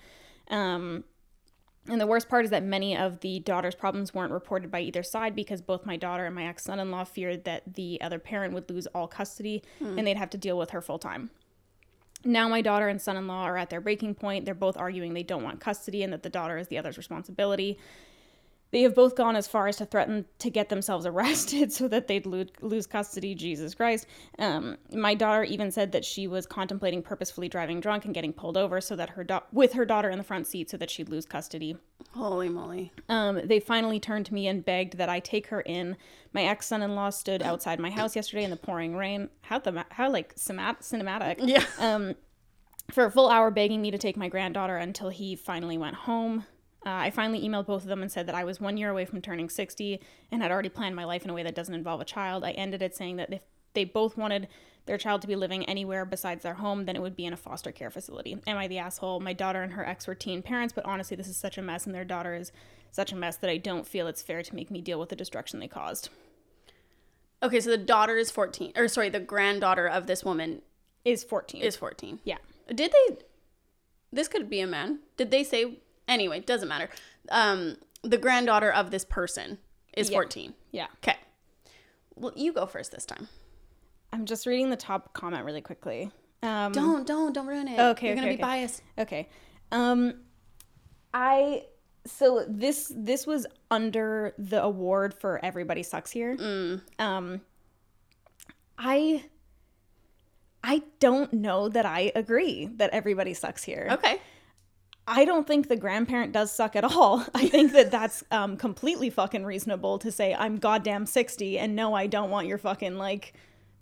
[0.49, 1.05] Um,
[1.89, 5.03] and the worst part is that many of the daughter's problems weren't reported by either
[5.03, 8.19] side because both my daughter and my ex son in law feared that the other
[8.19, 9.99] parent would lose all custody hmm.
[9.99, 11.31] and they'd have to deal with her full time.
[12.25, 14.45] Now my daughter and son-in-law are at their breaking point.
[14.45, 17.79] They're both arguing they don't want custody and that the daughter is the other's responsibility.
[18.73, 22.07] They have both gone as far as to threaten to get themselves arrested so that
[22.07, 23.35] they'd lo- lose custody.
[23.35, 24.07] Jesus Christ.
[24.39, 28.57] Um, my daughter even said that she was contemplating purposefully driving drunk and getting pulled
[28.57, 31.09] over so that her da- with her daughter in the front seat so that she'd
[31.09, 31.77] lose custody.
[32.15, 35.97] holy moly Um, they finally turned to me and begged that I take her in.
[36.33, 39.31] My ex son-in-law stood outside my house yesterday in the pouring rain.
[39.43, 42.15] How the how like cinemat- cinematic yeah um,
[42.93, 46.45] for a full hour begging me to take my granddaughter until he finally went home.
[46.85, 49.05] Uh, I finally emailed both of them and said that I was one year away
[49.05, 50.01] from turning 60
[50.33, 52.43] and had already planned my life in a way that doesn't involve a child.
[52.45, 53.43] I ended it saying that if
[53.75, 54.49] they both wanted
[54.87, 57.37] their child to be living anywhere besides their home, then it would be in a
[57.37, 58.39] foster care facility.
[58.47, 59.21] Am I the asshole?
[59.21, 61.85] My daughter and her ex were teen parents, but honestly, this is such a mess,
[61.85, 62.51] and their daughter is
[62.91, 65.17] such a mess that I don't feel it's fair to make me deal with the
[65.17, 66.09] destruction they caused.
[67.43, 70.63] Okay, so the daughter is 14, or sorry, the granddaughter of this woman
[71.05, 71.63] Is 14.
[71.63, 72.21] is 14.
[72.25, 72.39] yeah.
[72.75, 73.17] Did they?
[74.13, 75.01] This could be a man.
[75.17, 75.79] Did they say?
[76.09, 76.89] Anyway, doesn't matter.
[77.31, 79.59] Um, the granddaughter of this person
[79.97, 80.17] is Yeah.
[80.17, 80.55] 14.
[80.73, 80.87] Yeah.
[81.03, 81.17] Okay.
[82.17, 83.29] Well, you go first this time.
[84.13, 86.11] I'm just reading the top comment really quickly.
[86.43, 87.79] Um, Don't, don't, don't ruin it.
[87.79, 88.83] Okay, You're gonna okay, be biased.
[88.99, 89.29] Okay.
[89.71, 90.15] Um
[91.13, 91.65] I
[92.07, 96.37] so this this was under the award for everybody sucks here.
[96.99, 97.43] Um
[98.79, 99.25] I
[100.65, 103.89] I don't know that I agree that everybody sucks here.
[103.93, 104.19] Okay.
[105.07, 107.25] I don't think the grandparent does suck at all.
[107.35, 111.95] I think that that's um, completely fucking reasonable to say I'm goddamn 60 and no,
[111.95, 113.33] I don't want your fucking like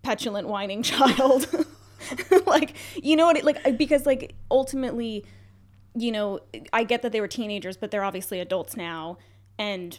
[0.03, 1.49] petulant whining child.
[2.47, 3.37] like, you know what?
[3.37, 5.25] It, like, because like ultimately,
[5.95, 6.41] you know,
[6.73, 9.19] I get that they were teenagers, but they're obviously adults now,
[9.59, 9.99] and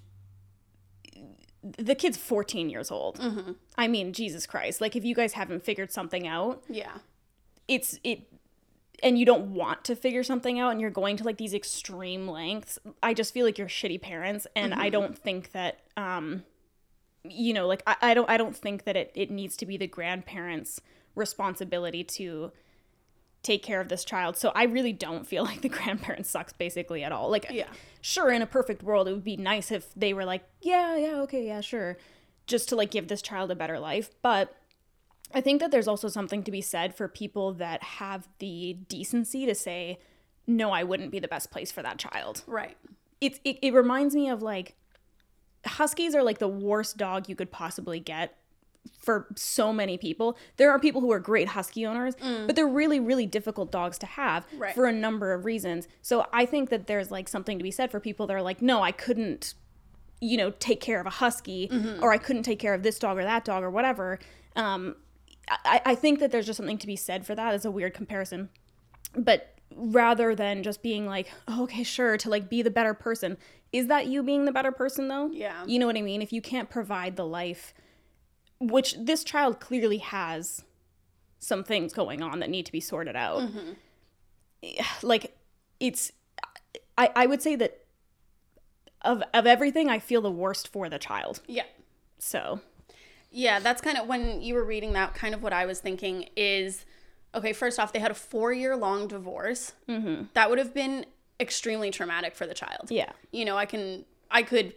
[1.77, 3.19] the kid's 14 years old.
[3.77, 4.79] I mean, Jesus Christ!
[4.79, 6.99] Like, if you guys haven't figured something out, Yeah.
[7.67, 8.28] it's it
[9.03, 12.27] and you don't want to figure something out and you're going to like these extreme
[12.27, 16.43] lengths i just feel like you're shitty parents and i don't think that um
[17.23, 19.77] you know like i, I don't i don't think that it, it needs to be
[19.77, 20.79] the grandparents
[21.15, 22.51] responsibility to
[23.41, 24.35] take care of this child.
[24.35, 27.29] So i really don't feel like the grandparent sucks basically at all.
[27.29, 27.67] Like Yeah.
[28.01, 31.21] sure in a perfect world it would be nice if they were like yeah yeah
[31.21, 31.97] okay yeah sure
[32.47, 34.55] just to like give this child a better life but
[35.33, 39.45] I think that there's also something to be said for people that have the decency
[39.45, 39.99] to say,
[40.47, 42.43] no, I wouldn't be the best place for that child.
[42.47, 42.75] Right.
[43.21, 44.75] It's it, it reminds me of like
[45.65, 48.35] huskies are like the worst dog you could possibly get
[48.97, 50.37] for so many people.
[50.57, 52.15] There are people who are great husky owners,
[52.47, 54.59] but they're really really difficult dogs to have Mm.
[54.59, 54.73] Right.
[54.75, 55.87] for a number of reasons.
[56.01, 58.61] So I think that there's like something to be said for people that are like,
[58.61, 59.53] "No, I couldn't
[60.21, 62.03] you know, take care of a husky Mm-hmm.
[62.03, 64.17] or I couldn't take care of this dog or that dog or whatever."
[64.55, 64.95] Um
[65.49, 67.53] I, I think that there's just something to be said for that.
[67.55, 68.49] It's a weird comparison.
[69.15, 73.37] But rather than just being like, oh, okay, sure, to like be the better person,
[73.71, 75.29] is that you being the better person though?
[75.31, 75.63] Yeah.
[75.65, 76.21] You know what I mean?
[76.21, 77.73] If you can't provide the life,
[78.59, 80.63] which this child clearly has
[81.39, 83.41] some things going on that need to be sorted out.
[83.41, 84.81] Mm-hmm.
[85.01, 85.37] Like,
[85.79, 86.11] it's,
[86.97, 87.85] I, I would say that
[89.01, 91.41] of, of everything, I feel the worst for the child.
[91.47, 91.63] Yeah.
[92.17, 92.59] So,
[93.31, 96.29] Yeah, that's kind of when you were reading that, kind of what I was thinking
[96.35, 96.85] is
[97.35, 99.73] okay, first off, they had a four year long divorce.
[99.87, 100.23] Mm-hmm.
[100.33, 101.05] That would have been
[101.39, 102.89] extremely traumatic for the child.
[102.89, 103.11] yeah.
[103.31, 104.73] You know, I can, I could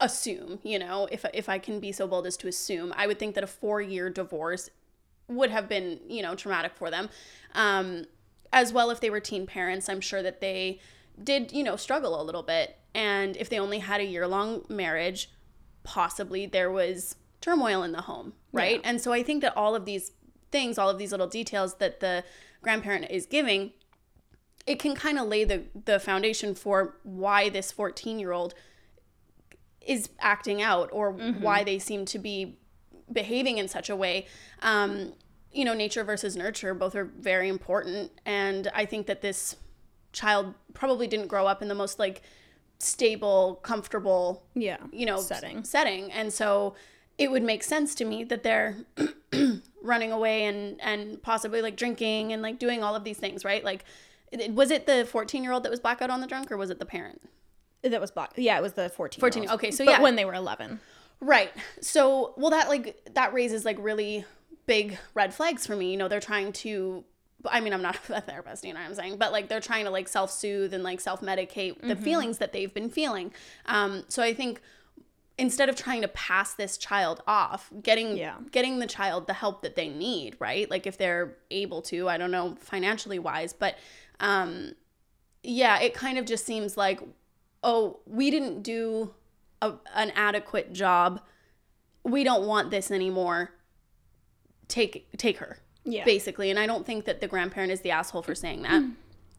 [0.00, 3.18] assume, you know, if, if I can be so bold as to assume, I would
[3.18, 4.70] think that a four year divorce
[5.28, 7.08] would have been, you know, traumatic for them.
[7.54, 8.06] Um,
[8.52, 10.80] as well, if they were teen parents, I'm sure that they
[11.22, 12.78] did, you know, struggle a little bit.
[12.94, 15.30] And if they only had a year long marriage,
[15.82, 18.80] possibly there was turmoil in the home, right?
[18.84, 20.12] And so I think that all of these
[20.50, 22.24] things, all of these little details that the
[22.60, 23.72] grandparent is giving,
[24.66, 28.52] it can kind of lay the the foundation for why this 14 year old
[29.80, 32.58] is acting out or why they seem to be
[33.12, 34.26] behaving in such a way
[34.62, 35.12] um,
[35.52, 39.54] you know nature versus nurture both are very important and i think that this
[40.12, 42.22] child probably didn't grow up in the most like
[42.80, 44.78] stable comfortable Yeah.
[44.92, 45.62] you know setting.
[45.62, 46.74] setting and so
[47.18, 48.76] it would make sense to me that they're
[49.82, 53.64] running away and and possibly like drinking and like doing all of these things right
[53.64, 53.84] like
[54.32, 56.70] it- was it the 14 year old that was blackout on the drunk or was
[56.70, 57.20] it the parent
[57.82, 58.32] That was black.
[58.36, 59.20] Yeah, it was the 14.
[59.20, 60.00] 14, okay, so but yeah.
[60.02, 60.80] when they were 11.
[61.20, 61.50] Right.
[61.80, 64.24] So, well, that like that raises like really
[64.66, 65.92] big red flags for me.
[65.92, 67.04] You know, they're trying to.
[67.48, 69.84] I mean, I'm not a therapist, you know what I'm saying, but like they're trying
[69.84, 73.32] to like self soothe and like self medicate the feelings that they've been feeling.
[73.66, 74.60] Um, so I think
[75.38, 78.36] instead of trying to pass this child off, getting Yeah.
[78.50, 80.70] getting the child the help that they need, right?
[80.70, 83.76] Like if they're able to, I don't know financially wise, but
[84.20, 84.72] um,
[85.42, 87.00] yeah, it kind of just seems like,
[87.62, 89.14] oh, we didn't do
[89.60, 91.20] a, an adequate job.
[92.02, 93.52] We don't want this anymore.
[94.68, 95.58] Take take her.
[95.84, 96.04] Yeah.
[96.04, 98.82] Basically, and I don't think that the grandparent is the asshole for saying that.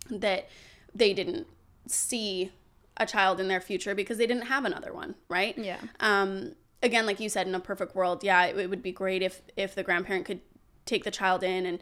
[0.09, 0.47] that
[0.95, 1.47] they didn't
[1.87, 2.51] see
[2.97, 5.57] a child in their future because they didn't have another one, right?
[5.57, 5.77] Yeah.
[5.99, 9.23] um again like you said in a perfect world yeah it, it would be great
[9.23, 10.41] if if the grandparent could
[10.85, 11.79] take the child in and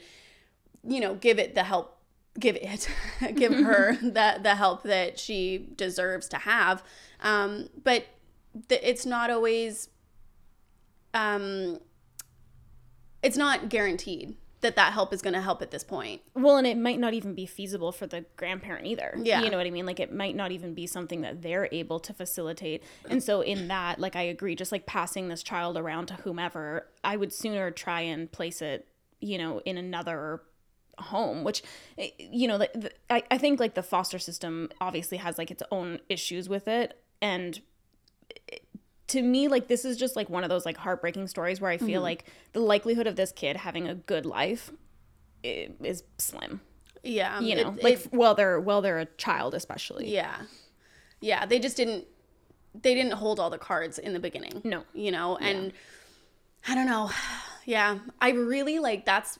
[0.87, 1.97] you know give it the help
[2.39, 2.87] give it
[3.35, 6.81] give her the the help that she deserves to have
[7.21, 8.05] um but
[8.69, 9.89] th- it's not always
[11.13, 11.77] um
[13.21, 16.65] it's not guaranteed that that help is going to help at this point Well, and
[16.65, 19.15] it might not even be feasible for the grandparent either.
[19.21, 19.43] Yeah.
[19.43, 19.85] You know what I mean?
[19.85, 22.83] Like it might not even be something that they're able to facilitate.
[23.09, 26.87] And so in that, like I agree, just like passing this child around to whomever,
[27.03, 28.87] I would sooner try and place it,
[29.19, 30.41] you know, in another
[30.97, 31.61] home which
[31.97, 35.51] eh, you know the, the, I, I think like the foster system obviously has like
[35.51, 37.59] its own issues with it and
[39.07, 41.77] to me like this is just like one of those like heartbreaking stories where i
[41.77, 42.03] feel mm-hmm.
[42.03, 44.71] like the likelihood of this kid having a good life
[45.43, 46.61] is slim
[47.03, 50.35] yeah um, you know it- like it- well they're well they're a child especially Yeah.
[51.21, 52.05] Yeah, they just didn't
[52.79, 54.61] they didn't hold all the cards in the beginning.
[54.63, 54.83] No.
[54.93, 55.73] You know, and
[56.67, 57.09] I don't know.
[57.67, 59.39] Yeah, I really like that's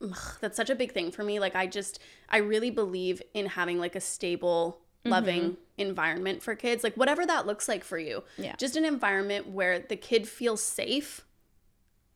[0.00, 1.40] ugh, that's such a big thing for me.
[1.40, 5.60] Like I just I really believe in having like a stable loving mm-hmm.
[5.78, 6.84] Environment for kids.
[6.84, 8.24] Like whatever that looks like for you.
[8.36, 8.54] Yeah.
[8.56, 11.22] Just an environment where the kid feels safe.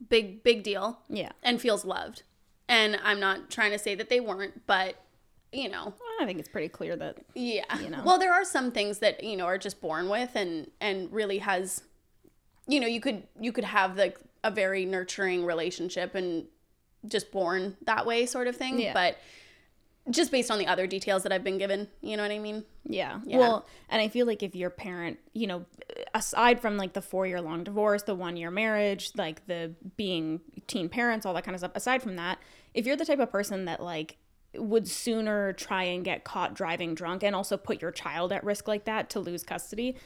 [0.09, 2.25] Big big deal yeah and feels loved.
[2.69, 4.97] And I'm not trying to say that they weren't, but
[5.53, 7.79] you know, i think it's pretty clear that yeah.
[7.79, 8.03] You know?
[8.05, 11.39] Well, there are some things that, you know, are just born with and and really
[11.39, 11.83] has
[12.67, 16.47] you know, you could you could have like a very nurturing relationship and
[17.07, 18.93] just born that way sort of thing, Yeah.
[18.93, 19.19] but
[20.11, 22.65] just based on the other details that I've been given, you know what I mean?
[22.85, 23.21] Yeah.
[23.25, 23.39] Yeah.
[23.39, 25.65] Well, and I feel like if your parent, you know,
[26.15, 30.41] aside from like the four year long divorce, the one year marriage, like the being
[30.67, 32.39] teen parents, all that kind of stuff, aside from that,
[32.75, 34.17] if you're the type of person that like
[34.57, 38.69] would sooner try and get caught driving drunk and also put your child at risk
[38.69, 39.97] like that to lose custody,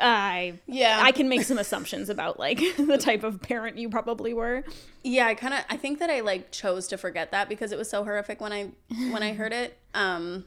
[0.00, 1.00] I Yeah.
[1.02, 4.64] I can make some assumptions about like the type of parent you probably were.
[5.02, 7.78] Yeah, I kind of I think that I like chose to forget that because it
[7.78, 8.70] was so horrific when I
[9.10, 9.78] when I heard it.
[9.94, 10.44] Um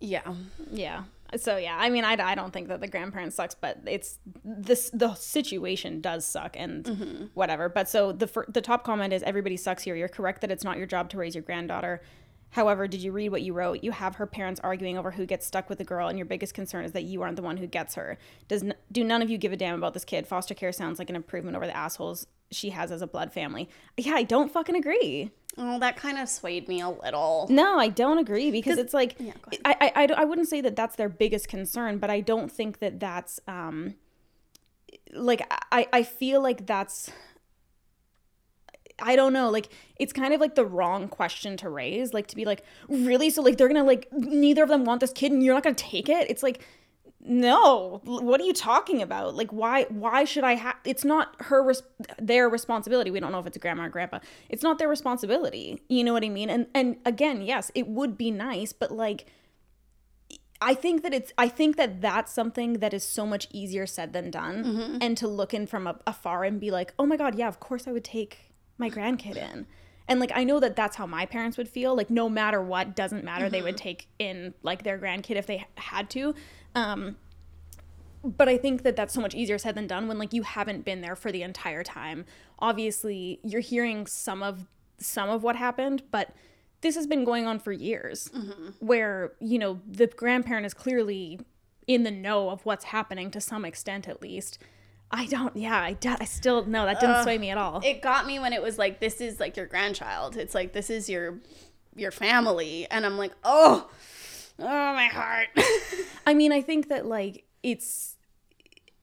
[0.00, 0.34] yeah.
[0.70, 1.04] Yeah.
[1.36, 4.90] So yeah, I mean, I, I don't think that the grandparent sucks, but it's this
[4.90, 7.68] the situation does suck and whatever.
[7.68, 9.96] But so the the top comment is everybody sucks here.
[9.96, 12.02] You're correct that it's not your job to raise your granddaughter.
[12.54, 13.82] However, did you read what you wrote?
[13.82, 16.54] You have her parents arguing over who gets stuck with the girl, and your biggest
[16.54, 18.16] concern is that you aren't the one who gets her.
[18.46, 20.24] Does n- do none of you give a damn about this kid?
[20.24, 23.68] Foster care sounds like an improvement over the assholes she has as a blood family.
[23.96, 25.32] Yeah, I don't fucking agree.
[25.58, 27.48] Oh, that kind of swayed me a little.
[27.50, 29.32] No, I don't agree because it's like yeah,
[29.64, 32.78] I, I, I, I wouldn't say that that's their biggest concern, but I don't think
[32.78, 33.96] that that's um
[35.12, 37.10] like I, I feel like that's
[38.98, 42.36] I don't know, like it's kind of like the wrong question to raise, like to
[42.36, 43.30] be like, really?
[43.30, 45.74] So like they're gonna like neither of them want this kid and you're not gonna
[45.74, 46.30] take it?
[46.30, 46.64] It's like
[47.26, 48.02] no.
[48.04, 49.34] What are you talking about?
[49.34, 51.82] Like why why should i have it's not her res-
[52.18, 53.10] their responsibility.
[53.10, 54.18] We don't know if it's grandma or grandpa.
[54.48, 55.82] It's not their responsibility.
[55.88, 56.50] You know what i mean?
[56.50, 59.26] And and again yes it would be nice but like
[60.60, 64.12] i think that it's i think that that's something that is so much easier said
[64.12, 64.98] than done mm-hmm.
[65.00, 67.60] and to look in from a, afar and be like oh my god yeah of
[67.60, 69.66] course i would take my grandkid in.
[70.06, 71.96] And like i know that that's how my parents would feel.
[71.96, 75.66] Like no matter what doesn't matter they would take in like their grandkid if they
[75.76, 76.34] had to.
[76.74, 77.16] Um
[78.24, 80.84] but I think that that's so much easier said than done when like you haven't
[80.84, 82.24] been there for the entire time.
[82.58, 84.66] Obviously, you're hearing some of
[84.98, 86.30] some of what happened, but
[86.80, 88.30] this has been going on for years
[88.78, 91.40] where, you know, the grandparent is clearly
[91.86, 94.58] in the know of what's happening to some extent at least.
[95.14, 95.96] I don't yeah, I.
[96.04, 97.80] I still no, that didn't sway me at all.
[97.84, 100.36] It got me when it was like, this is like your grandchild.
[100.36, 101.38] It's like this is your
[101.94, 103.88] your family, and I'm like, oh,
[104.58, 105.48] oh my heart.
[106.26, 108.16] I mean, I think that like it's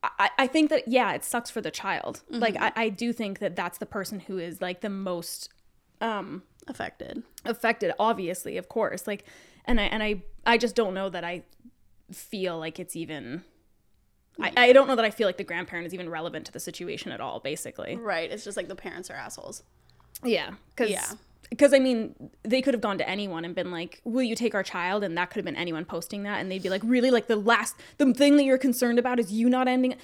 [0.03, 2.21] I, I think that yeah, it sucks for the child.
[2.29, 5.49] Like I, I do think that that's the person who is like the most
[6.01, 7.23] um Affected.
[7.43, 9.25] affected obviously of course like
[9.65, 11.41] and i and i i just don't know that i
[12.11, 13.43] feel like it's even
[14.39, 16.59] I, I don't know that i feel like the grandparent is even relevant to the
[16.59, 18.31] situation at all basically Right.
[18.31, 19.63] It's just like the parents are assholes.
[20.23, 21.05] yeah because Yeah.
[21.49, 24.55] because i mean they could have gone to anyone and been like will you take
[24.55, 27.11] our child and that could have been anyone posting that and they'd be like really
[27.11, 29.95] like the last the thing that you're concerned about is you not ending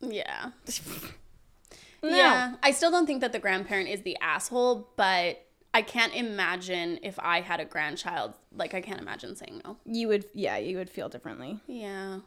[0.00, 0.50] Yeah.
[2.02, 2.08] no.
[2.08, 2.54] Yeah.
[2.62, 7.18] I still don't think that the grandparent is the asshole, but I can't imagine if
[7.20, 8.34] I had a grandchild.
[8.52, 9.76] Like, I can't imagine saying no.
[9.84, 12.20] you would yeah you would feel differently Yeah.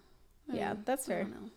[0.52, 1.50] Yeah that's fair No.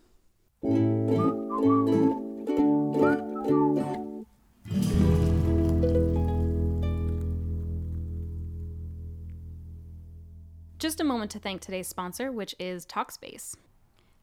[10.79, 13.57] Just a moment to thank today's sponsor, which is Talkspace.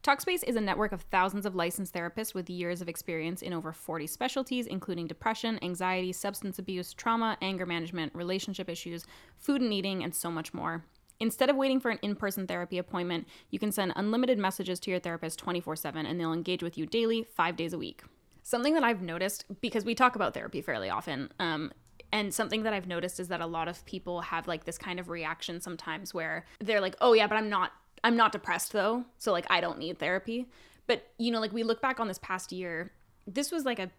[0.03, 3.71] Talkspace is a network of thousands of licensed therapists with years of experience in over
[3.71, 9.05] 40 specialties, including depression, anxiety, substance abuse, trauma, anger management, relationship issues,
[9.37, 10.85] food and eating, and so much more.
[11.23, 14.91] Instead of waiting for an in person therapy appointment, you can send unlimited messages to
[14.91, 18.03] your therapist 24 7 and they'll engage with you daily, five days a week.
[18.41, 21.71] Something that I've noticed, because we talk about therapy fairly often, um,
[22.11, 24.99] and something that I've noticed is that a lot of people have like this kind
[24.99, 27.71] of reaction sometimes where they're like, "Oh yeah, but I'm not
[28.03, 30.49] I'm not depressed though." So like I don't need therapy.
[30.87, 32.91] But you know, like we look back on this past year,
[33.25, 33.89] this was like a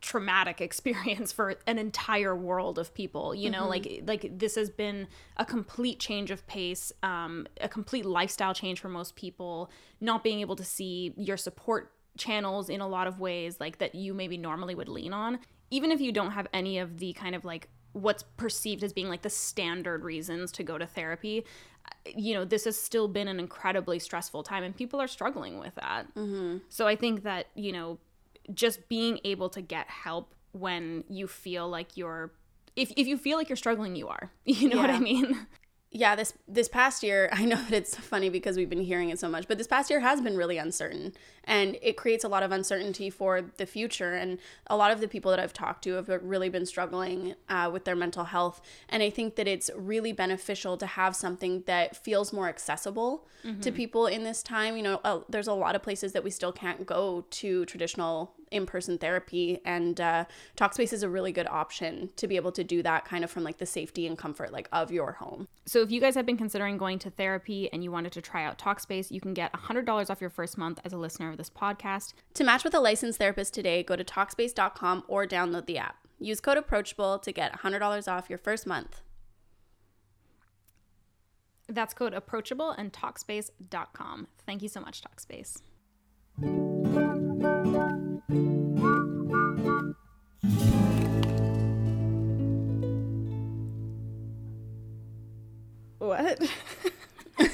[0.00, 4.06] traumatic experience for an entire world of people you know like mm-hmm.
[4.06, 5.06] like this has been
[5.36, 10.40] a complete change of pace um a complete lifestyle change for most people not being
[10.40, 14.36] able to see your support channels in a lot of ways like that you maybe
[14.36, 15.38] normally would lean on.
[15.70, 19.08] Even if you don't have any of the kind of like what's perceived as being
[19.08, 21.46] like the standard reasons to go to therapy
[21.86, 25.58] uh, you know this has still been an incredibly stressful time and people are struggling
[25.58, 26.06] with that.
[26.14, 26.58] Mm-hmm.
[26.68, 27.98] So i think that you know
[28.54, 32.32] just being able to get help when you feel like you're
[32.76, 34.30] if, if you feel like you're struggling you are.
[34.44, 35.46] You know what i mean
[35.90, 39.18] yeah this this past year i know that it's funny because we've been hearing it
[39.18, 41.12] so much but this past year has been really uncertain
[41.44, 45.08] and it creates a lot of uncertainty for the future and a lot of the
[45.08, 49.02] people that i've talked to have really been struggling uh, with their mental health and
[49.02, 53.26] i think that it's really beneficial to have something that feels more accessible
[53.60, 54.76] to people in this time.
[54.76, 58.34] You know uh, there's a lot of places that we still can't go to traditional
[58.50, 60.24] in-person therapy and uh,
[60.56, 63.42] talkspace is a really good option to be able to do that kind of from
[63.42, 66.36] like the safety and comfort like of your home so if you guys have been
[66.36, 70.10] considering going to therapy and you wanted to try out talkspace you can get $100
[70.10, 73.18] off your first month as a listener of this podcast To match with a licensed
[73.18, 75.96] therapist today, go to Talkspace.com or download the app.
[76.18, 79.00] Use code Approachable to get $100 off your first month.
[81.68, 85.62] that's code approachable and talkspace.com thank you so much talkspace
[96.06, 96.40] what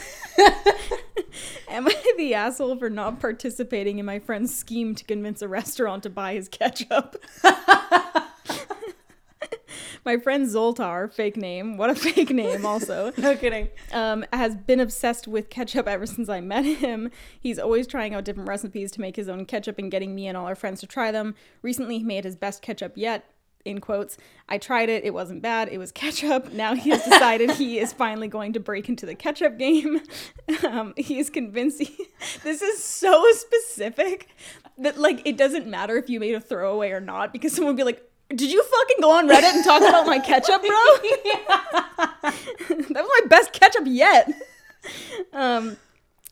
[1.68, 6.03] Am I the asshole for not participating in my friend's scheme to convince a restaurant
[6.03, 7.16] to buy his ketchup.
[10.05, 13.68] my friend Zoltar, fake name, what a fake name, also, No kidding.
[13.92, 17.11] um, has been obsessed with ketchup ever since I met him.
[17.40, 20.36] He's always trying out different recipes to make his own ketchup and getting me and
[20.36, 21.34] all our friends to try them.
[21.62, 23.31] Recently, he made his best ketchup yet.
[23.64, 24.16] In quotes,
[24.48, 25.04] I tried it.
[25.04, 25.68] It wasn't bad.
[25.68, 26.52] It was ketchup.
[26.62, 30.00] Now he has decided he is finally going to break into the ketchup game.
[30.64, 31.80] Um, he is convinced.
[31.80, 32.06] He,
[32.44, 34.28] this is so specific
[34.78, 37.78] that like it doesn't matter if you made a throwaway or not because someone would
[37.78, 40.68] be like, "Did you fucking go on Reddit and talk about my ketchup, bro?"
[42.22, 42.34] that
[42.78, 44.30] was my best ketchup yet.
[45.32, 45.76] Um,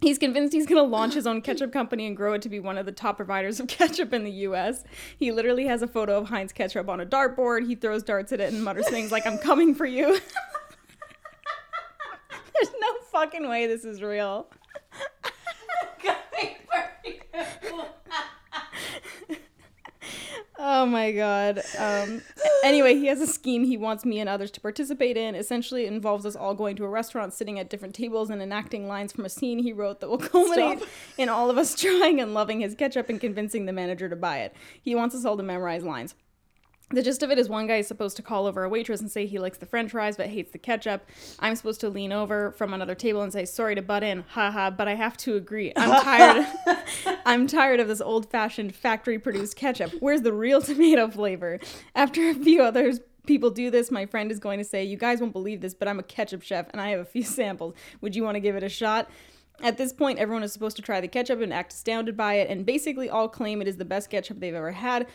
[0.00, 2.60] he's convinced he's going to launch his own ketchup company and grow it to be
[2.60, 4.84] one of the top providers of ketchup in the U.S.
[5.18, 7.66] He literally has a photo of Heinz ketchup on a dartboard.
[7.66, 10.06] He throws darts at it and mutters things like, "I'm coming for you."
[12.54, 14.48] There's no fucking way this is real.
[20.62, 21.62] Oh my god.
[21.78, 22.20] Um,
[22.62, 25.34] anyway, he has a scheme he wants me and others to participate in.
[25.34, 28.86] Essentially, it involves us all going to a restaurant, sitting at different tables, and enacting
[28.86, 30.88] lines from a scene he wrote that will culminate Stop.
[31.16, 34.40] in all of us trying and loving his ketchup and convincing the manager to buy
[34.40, 34.54] it.
[34.82, 36.14] He wants us all to memorize lines.
[36.92, 39.08] The gist of it is one guy is supposed to call over a waitress and
[39.08, 41.06] say he likes the french fries but hates the ketchup.
[41.38, 44.70] I'm supposed to lean over from another table and say, sorry to butt in, haha,
[44.70, 45.72] but I have to agree.
[45.76, 46.46] I'm tired
[47.24, 49.92] I'm tired of this old fashioned factory produced ketchup.
[50.00, 51.60] Where's the real tomato flavor?
[51.94, 55.20] After a few others people do this, my friend is going to say, You guys
[55.20, 57.74] won't believe this, but I'm a ketchup chef and I have a few samples.
[58.00, 59.08] Would you want to give it a shot?
[59.62, 62.48] At this point, everyone is supposed to try the ketchup and act astounded by it,
[62.48, 65.06] and basically all claim it is the best ketchup they've ever had.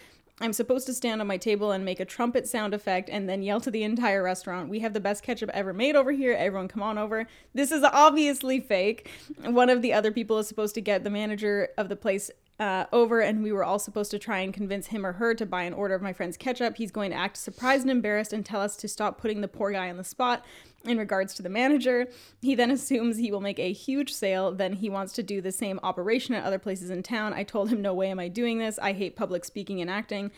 [0.41, 3.41] I'm supposed to stand on my table and make a trumpet sound effect and then
[3.41, 6.33] yell to the entire restaurant, We have the best ketchup ever made over here.
[6.33, 7.27] Everyone come on over.
[7.53, 9.09] This is obviously fake.
[9.43, 12.29] One of the other people is supposed to get the manager of the place
[12.59, 15.45] uh, over, and we were all supposed to try and convince him or her to
[15.45, 16.77] buy an order of my friend's ketchup.
[16.77, 19.71] He's going to act surprised and embarrassed and tell us to stop putting the poor
[19.71, 20.45] guy on the spot
[20.85, 22.07] in regards to the manager.
[22.41, 24.51] He then assumes he will make a huge sale.
[24.51, 27.33] Then he wants to do the same operation at other places in town.
[27.33, 28.79] I told him, No way am I doing this.
[28.79, 30.31] I hate public speaking and acting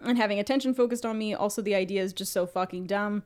[0.00, 1.34] and having attention focused on me.
[1.34, 3.24] Also, the idea is just so fucking dumb.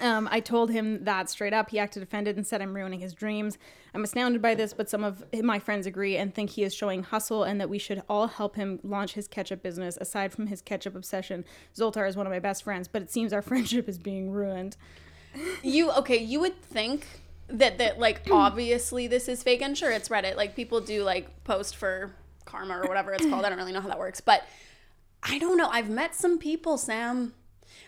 [0.00, 1.70] Um, I told him that straight up.
[1.70, 3.58] He acted offended and said I'm ruining his dreams.
[3.92, 7.02] I'm astounded by this, but some of my friends agree and think he is showing
[7.02, 9.98] hustle and that we should all help him launch his ketchup business.
[10.00, 11.44] Aside from his ketchup obsession,
[11.76, 14.76] Zoltar is one of my best friends, but it seems our friendship is being ruined.
[15.62, 16.18] You okay?
[16.18, 17.06] You would think
[17.48, 20.36] that that like obviously this is fake, and sure it's Reddit.
[20.36, 22.14] Like people do like post for
[22.44, 23.44] karma or whatever it's called.
[23.44, 24.44] I don't really know how that works, but
[25.22, 25.68] I don't know.
[25.68, 27.34] I've met some people, Sam.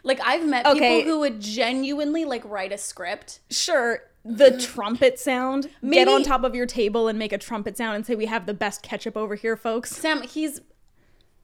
[0.02, 0.98] Like I've met Okay.
[1.00, 3.40] people who would genuinely like write a script.
[3.50, 5.68] Sure, the trumpet sound.
[5.88, 8.46] Get on top of your table and make a trumpet sound and say, We have
[8.46, 9.90] the best ketchup over here, folks.
[9.96, 10.60] Sam, he's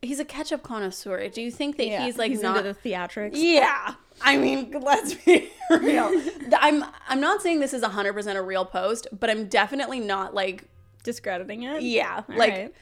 [0.01, 1.29] he's a ketchup connoisseur.
[1.29, 3.33] Do you think that he's like he's not into the theatrics.
[3.35, 3.95] Yeah.
[4.21, 6.11] I mean, let's be real.
[6.59, 10.65] I'm I'm not saying this is 100% a real post, but I'm definitely not like
[11.05, 11.83] Discrediting it.
[11.83, 12.75] yeah, All like right.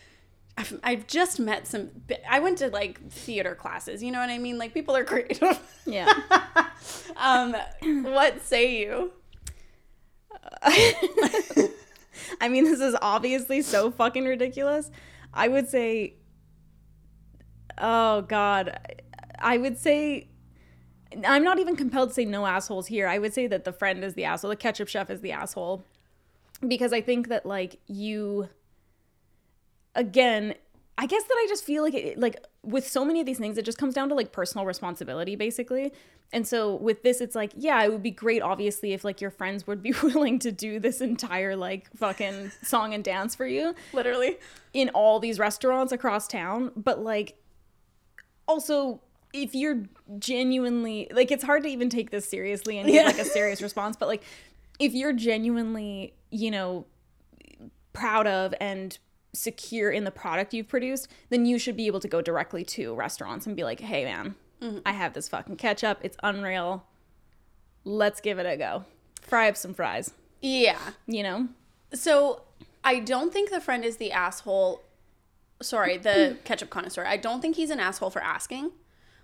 [0.60, 1.90] I've, I've just met some
[2.28, 4.58] I went to like theater classes, you know what I mean?
[4.58, 5.58] Like people are creative.
[5.86, 6.12] Yeah.
[7.16, 9.12] um what say you?
[10.62, 14.90] I mean, this is obviously so fucking ridiculous.
[15.32, 16.16] I would say,
[17.78, 18.78] oh God,
[19.38, 20.28] I would say,
[21.24, 23.08] I'm not even compelled to say no assholes here.
[23.08, 25.84] I would say that the friend is the asshole, the ketchup chef is the asshole.
[26.66, 28.50] Because I think that, like, you,
[29.94, 30.54] again,
[30.98, 33.56] I guess that I just feel like it, like with so many of these things,
[33.56, 35.92] it just comes down to like personal responsibility, basically.
[36.32, 39.30] And so with this, it's like, yeah, it would be great, obviously, if like your
[39.30, 43.74] friends would be willing to do this entire like fucking song and dance for you
[43.92, 44.36] Literally.
[44.74, 46.70] in all these restaurants across town.
[46.76, 47.36] But like,
[48.46, 49.00] also,
[49.32, 49.84] if you're
[50.18, 53.04] genuinely like, it's hard to even take this seriously and Yeah.
[53.08, 53.96] give like a serious response.
[53.96, 54.22] But like,
[54.78, 56.86] if you're genuinely, you know,
[57.92, 58.98] proud of and
[59.32, 62.94] secure in the product you've produced, then you should be able to go directly to
[62.94, 64.78] restaurants and be like, hey, man, mm-hmm.
[64.84, 65.98] I have this fucking ketchup.
[66.02, 66.84] It's unreal.
[67.84, 68.84] Let's give it a go.
[69.22, 70.78] Fry up some fries, Yeah.
[71.06, 71.48] you know?
[71.92, 72.42] So
[72.84, 74.82] I don't think the friend is the asshole.
[75.62, 77.04] Sorry, the ketchup connoisseur.
[77.04, 78.72] I don't think he's an asshole for asking.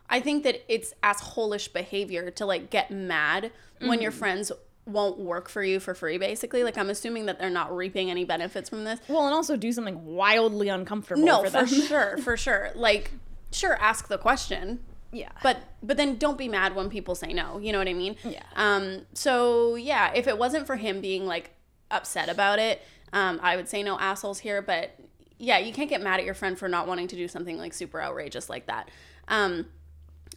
[0.08, 3.50] I think that it's assholish behavior to like get mad
[3.80, 4.16] when your mm.
[4.16, 4.52] friends
[4.86, 6.16] won't work for you for free.
[6.16, 9.00] Basically, like I'm assuming that they're not reaping any benefits from this.
[9.08, 12.70] Well, and also do something wildly uncomfortable No, for for, sure, for sure.
[12.74, 13.10] Like,
[13.52, 14.80] sure, ask the question,
[15.12, 15.30] yeah.
[15.42, 17.58] but but then don't be mad when people say no.
[17.58, 18.16] You know what I mean?
[18.24, 18.42] Yeah.
[18.54, 19.06] Um.
[19.14, 21.50] So yeah, if it wasn't for him being like
[21.90, 22.80] upset about it,
[23.12, 24.90] Um, I would say no assholes here, but
[25.38, 27.74] yeah, you can't get mad at your friend for not wanting to do something like
[27.74, 28.88] super outrageous like that.
[29.28, 29.66] Um,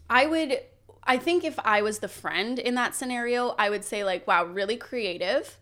[0.10, 0.60] I would,
[1.10, 4.46] I think if I was the friend in that scenario, I would say like, wow,
[4.46, 5.58] really creative.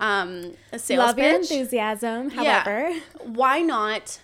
[0.00, 2.30] Um, a sales Love your enthusiasm.
[2.34, 2.62] Yeah.
[2.64, 4.20] However, why not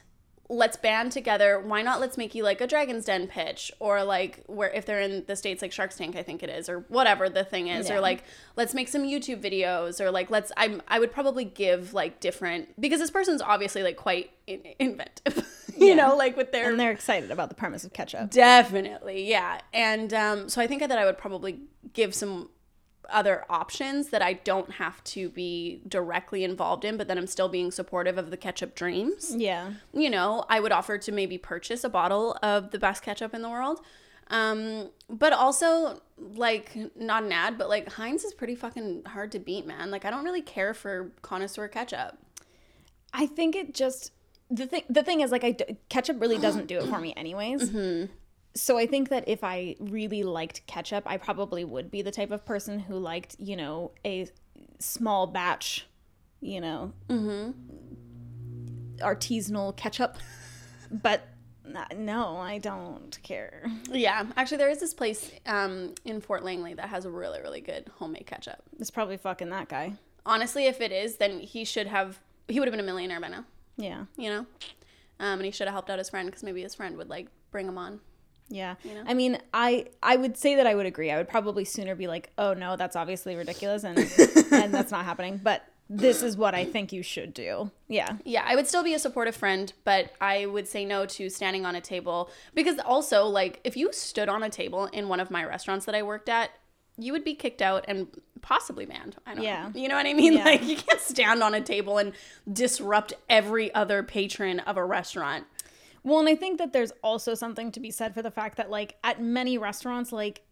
[0.50, 4.44] let's band together why not let's make you like a dragon's den pitch or like
[4.46, 7.30] where if they're in the states like shark's tank i think it is or whatever
[7.30, 7.96] the thing is Yeah.
[7.96, 8.22] or like
[8.54, 12.78] let's make some youtube videos or like let's i'm i would probably give like different
[12.78, 15.48] because this person's obviously like quite in- inventive
[15.78, 15.94] you Yeah.
[15.94, 18.30] know like with their and they're excited about the premise of ketchup.
[18.30, 19.60] Definitely, yeah.
[19.72, 21.60] And um, so I think that I would probably
[21.92, 22.50] give some
[23.10, 27.48] other options that I don't have to be directly involved in, but then I'm still
[27.50, 29.34] being supportive of the ketchup dreams.
[29.36, 29.72] Yeah.
[29.92, 33.42] You know, I would offer to maybe purchase a bottle of the best ketchup in
[33.42, 33.80] the world.
[34.28, 39.38] Um, but also like not an ad, but like Heinz is pretty fucking hard to
[39.38, 39.90] beat, man.
[39.90, 42.16] Like I don't really care for connoisseur ketchup.
[43.12, 44.12] I think it just
[44.56, 47.12] the thing the thing is like I d- ketchup really doesn't do it for me
[47.16, 47.70] anyways.
[48.56, 52.30] So I think that if I really liked ketchup, I probably would be the type
[52.30, 54.28] of person who liked, you know, a
[54.78, 55.88] small batch,
[56.40, 56.92] you know,
[58.98, 60.16] artisanal ketchup.
[60.90, 61.26] But
[61.96, 63.64] no, I don't care.
[63.90, 67.60] Yeah, actually, there is this place um, in Fort Langley that has a really, really
[67.60, 68.62] good homemade ketchup.
[68.78, 69.94] It's probably fucking that guy.
[70.24, 72.20] honestly, if it is, then he should have.
[72.46, 73.44] He would have been a millionaire by now,
[73.76, 74.04] Yeah.
[74.16, 74.46] you know.
[75.20, 77.28] Um, and he should have helped out his friend because maybe his friend would like
[77.50, 78.00] bring him on.
[78.48, 78.74] Yeah.
[78.84, 79.04] know?
[79.06, 81.10] I mean, I I would say that I would agree.
[81.10, 83.98] I would probably sooner be like, "Oh no, that's obviously ridiculous and
[84.50, 87.70] and that's not happening." But this is what I think you should do.
[87.88, 88.16] Yeah.
[88.24, 91.66] Yeah, I would still be a supportive friend, but I would say no to standing
[91.66, 95.30] on a table because also like if you stood on a table in one of
[95.30, 96.50] my restaurants that I worked at,
[96.96, 98.06] you would be kicked out and
[98.40, 99.16] possibly banned.
[99.26, 99.68] I don't Yeah.
[99.74, 99.80] know.
[99.80, 100.32] You know what I mean?
[100.38, 100.44] Yeah.
[100.44, 102.12] Like you can't stand on a table and
[102.52, 105.44] disrupt every other patron of a restaurant.
[106.02, 108.70] Well, and I think that there's also something to be said for the fact that
[108.70, 110.42] like at many restaurants like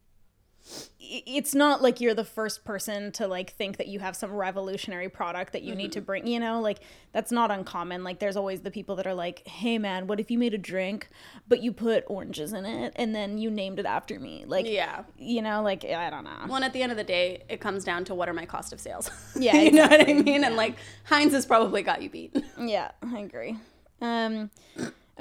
[1.00, 5.08] it's not like you're the first person to like think that you have some revolutionary
[5.08, 6.78] product that you need to bring, you know, like
[7.12, 8.04] that's not uncommon.
[8.04, 10.58] Like there's always the people that are like, "Hey man, what if you made a
[10.58, 11.08] drink
[11.48, 15.02] but you put oranges in it and then you named it after me?" Like Yeah.
[15.18, 16.30] you know, like I don't know.
[16.46, 18.46] Well, and at the end of the day, it comes down to what are my
[18.46, 19.10] cost of sales.
[19.36, 20.44] Yeah, you know what I mean?
[20.44, 22.36] And like Heinz has probably got you beat.
[22.58, 23.56] Yeah, I agree.
[24.00, 24.50] Um,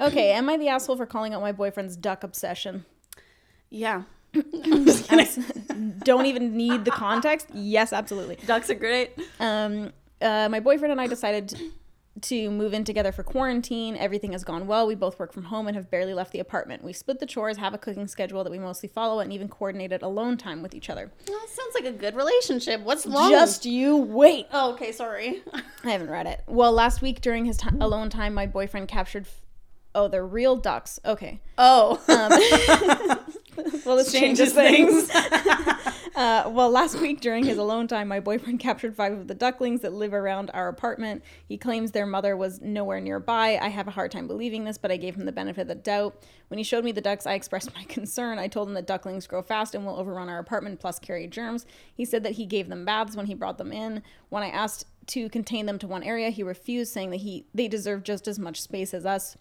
[0.00, 2.84] okay, am I the asshole for calling out my boyfriend's duck obsession?
[3.68, 4.02] yeah.
[6.04, 7.48] Don't even need the context.
[7.52, 8.36] Yes, absolutely.
[8.46, 9.12] Ducks are great.
[9.40, 11.54] Um, uh, my boyfriend and I decided
[12.20, 13.96] to move in together for quarantine.
[13.96, 14.86] Everything has gone well.
[14.86, 16.84] We both work from home and have barely left the apartment.
[16.84, 20.02] We split the chores, have a cooking schedule that we mostly follow, and even coordinated
[20.02, 21.10] alone time with each other.
[21.26, 22.82] Well, that sounds like a good relationship.
[22.82, 23.30] What's wrong?
[23.30, 24.46] Just you wait.
[24.52, 25.42] Oh, okay, sorry.
[25.84, 26.42] I haven't read it.
[26.46, 29.24] Well, last week during his ti alone time, my boyfriend captured.
[29.24, 29.40] F-
[29.94, 31.00] oh, they're real ducks.
[31.04, 31.40] Okay.
[31.56, 31.98] Oh.
[33.84, 35.10] Well, this Changes changes things.
[36.14, 39.80] uh, well, last week during his alone time, my boyfriend captured five of the ducklings
[39.80, 41.22] that live around our apartment.
[41.48, 43.58] He claims their mother was nowhere nearby.
[43.60, 45.74] I have a hard time believing this, but I gave him the benefit of the
[45.74, 46.22] doubt.
[46.48, 48.38] When he showed me the ducks, I expressed my concern.
[48.38, 51.66] I told him that ducklings grow fast and will overrun our apartment, plus carry germs.
[51.94, 54.02] He said that he gave them baths when he brought them in.
[54.28, 57.68] When I asked to contain them to one area, he refused, saying that he they
[57.68, 59.36] deserve just as much space as us.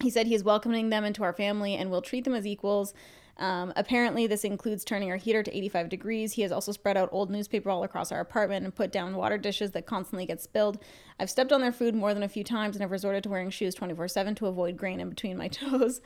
[0.00, 2.94] He said he is welcoming them into our family and will treat them as equals.
[3.38, 6.32] Um, apparently, this includes turning our heater to 85 degrees.
[6.32, 9.38] He has also spread out old newspaper all across our apartment and put down water
[9.38, 10.78] dishes that constantly get spilled.
[11.20, 13.50] I've stepped on their food more than a few times and have resorted to wearing
[13.50, 16.00] shoes 24 7 to avoid grain in between my toes.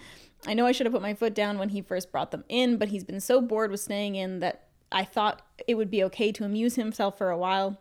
[0.46, 2.76] I know I should have put my foot down when he first brought them in,
[2.76, 6.32] but he's been so bored with staying in that I thought it would be okay
[6.32, 7.80] to amuse himself for a while.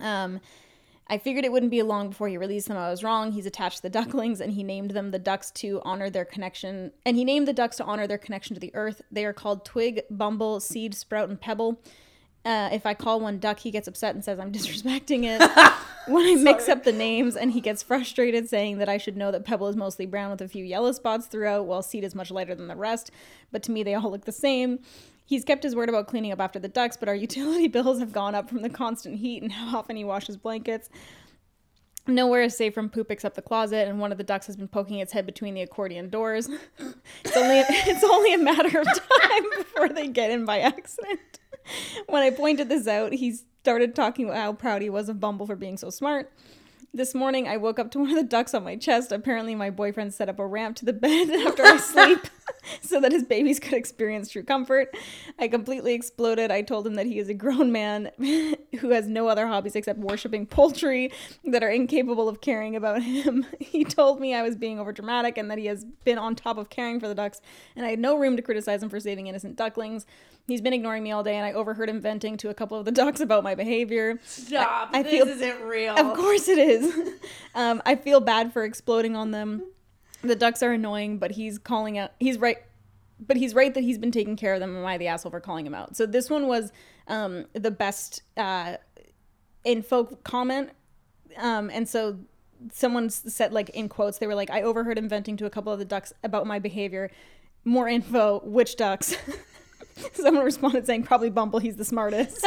[0.00, 0.40] Um,
[1.08, 2.76] I figured it wouldn't be long before he released them.
[2.76, 3.32] I was wrong.
[3.32, 6.92] He's attached the ducklings and he named them the ducks to honor their connection.
[7.04, 9.02] And he named the ducks to honor their connection to the earth.
[9.10, 11.80] They are called Twig, Bumble, Seed, Sprout, and Pebble.
[12.44, 15.40] Uh, if I call one duck, he gets upset and says I'm disrespecting it.
[16.06, 19.32] when I mix up the names, and he gets frustrated, saying that I should know
[19.32, 22.30] that Pebble is mostly brown with a few yellow spots throughout, while Seed is much
[22.30, 23.10] lighter than the rest.
[23.50, 24.78] But to me, they all look the same.
[25.26, 28.12] He's kept his word about cleaning up after the ducks, but our utility bills have
[28.12, 30.88] gone up from the constant heat and how often he washes blankets.
[32.08, 34.68] Nowhere is safe from poop except the closet, and one of the ducks has been
[34.68, 36.48] poking its head between the accordion doors.
[37.24, 41.40] it's only it's only a matter of time before they get in by accident.
[42.08, 45.46] When I pointed this out, he started talking about how proud he was of Bumble
[45.46, 46.32] for being so smart.
[46.96, 49.12] This morning, I woke up to one of the ducks on my chest.
[49.12, 52.20] Apparently, my boyfriend set up a ramp to the bed after I sleep.
[52.80, 54.96] so that his babies could experience true comfort.
[55.38, 56.50] I completely exploded.
[56.50, 59.98] I told him that he is a grown man who has no other hobbies except
[59.98, 61.12] worshiping poultry
[61.44, 63.46] that are incapable of caring about him.
[63.60, 66.70] He told me I was being overdramatic and that he has been on top of
[66.70, 67.40] caring for the ducks,
[67.74, 70.06] and I had no room to criticize him for saving innocent ducklings.
[70.46, 72.84] He's been ignoring me all day, and I overheard him venting to a couple of
[72.84, 74.20] the ducks about my behavior.
[74.24, 74.90] Stop.
[74.92, 75.94] I this feel- isn't real.
[75.96, 76.94] Of course it is.
[77.54, 79.64] um, I feel bad for exploding on them.
[80.22, 82.12] The ducks are annoying, but he's calling out.
[82.20, 82.58] He's right,
[83.18, 84.76] but he's right that he's been taking care of them.
[84.76, 85.96] Am I the asshole for calling him out?
[85.96, 86.72] So this one was
[87.08, 88.76] um, the best uh,
[89.64, 90.70] info comment,
[91.38, 92.18] um, and so
[92.72, 95.72] someone said like in quotes they were like, "I overheard him venting to a couple
[95.72, 97.10] of the ducks about my behavior."
[97.64, 98.40] More info.
[98.44, 99.16] Which ducks?
[100.12, 101.58] Someone responded saying, "Probably Bumble.
[101.58, 102.38] He's the smartest."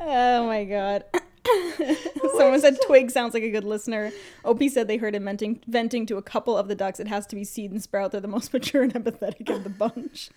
[0.00, 1.04] oh my god.
[2.36, 4.10] Someone said Twig sounds like a good listener.
[4.44, 6.98] Opie said they heard him venting, venting to a couple of the ducks.
[6.98, 8.10] It has to be Seed and Sprout.
[8.12, 10.30] They're the most mature and empathetic of the bunch.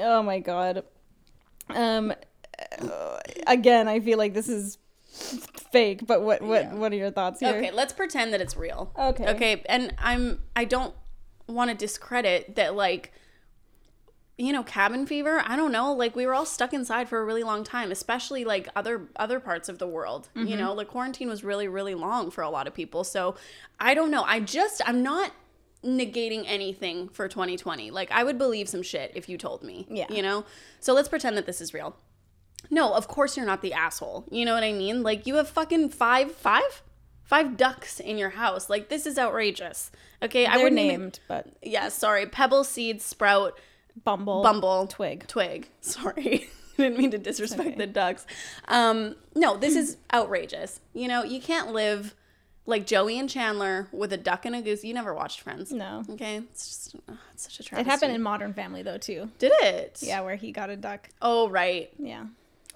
[0.00, 0.84] oh my god.
[1.70, 2.12] Um,
[2.80, 4.78] uh, again, I feel like this is
[5.72, 6.06] fake.
[6.06, 6.74] But what what Yeah.
[6.74, 7.54] what are your thoughts here?
[7.54, 8.92] Okay, let's pretend that it's real.
[8.98, 9.26] Okay.
[9.28, 10.94] Okay, and I'm I don't
[11.48, 13.12] want to discredit that like
[14.40, 17.24] you know, cabin fever, I don't know, like we were all stuck inside for a
[17.24, 20.28] really long time, especially like other other parts of the world.
[20.34, 20.58] You mm-hmm.
[20.58, 23.02] know, like quarantine was really really long for a lot of people.
[23.02, 23.34] So,
[23.80, 24.22] I don't know.
[24.22, 25.32] I just I'm not
[25.84, 27.90] negating anything for 2020.
[27.90, 29.86] Like I would believe some shit if you told me.
[29.90, 30.06] Yeah.
[30.08, 30.44] You know?
[30.80, 31.96] So let's pretend that this is real.
[32.70, 34.24] No, of course you're not the asshole.
[34.30, 35.02] You know what I mean?
[35.02, 36.82] Like you have fucking five, five,
[37.28, 38.68] five ducks in your house.
[38.68, 39.92] Like this is outrageous.
[40.22, 42.26] Okay, I They're wouldn't even- named, but yeah, sorry.
[42.26, 43.56] Pebble, seed, sprout,
[44.04, 45.26] Bumble, bumble, Twig.
[45.28, 45.68] twig.
[45.80, 48.26] Sorry, didn't mean to disrespect the ducks.
[48.68, 50.80] Um, no, this is outrageous.
[50.94, 52.14] You know, you can't live
[52.64, 54.84] like Joey and Chandler with a duck and a goose.
[54.84, 55.72] You never watched Friends.
[55.72, 56.04] No.
[56.10, 59.30] Okay, it's just uh, it's such a It happened in Modern Family though too.
[59.40, 59.98] Did it?
[60.02, 61.08] Yeah, where he got a duck.
[61.20, 61.90] Oh right.
[61.98, 62.26] Yeah.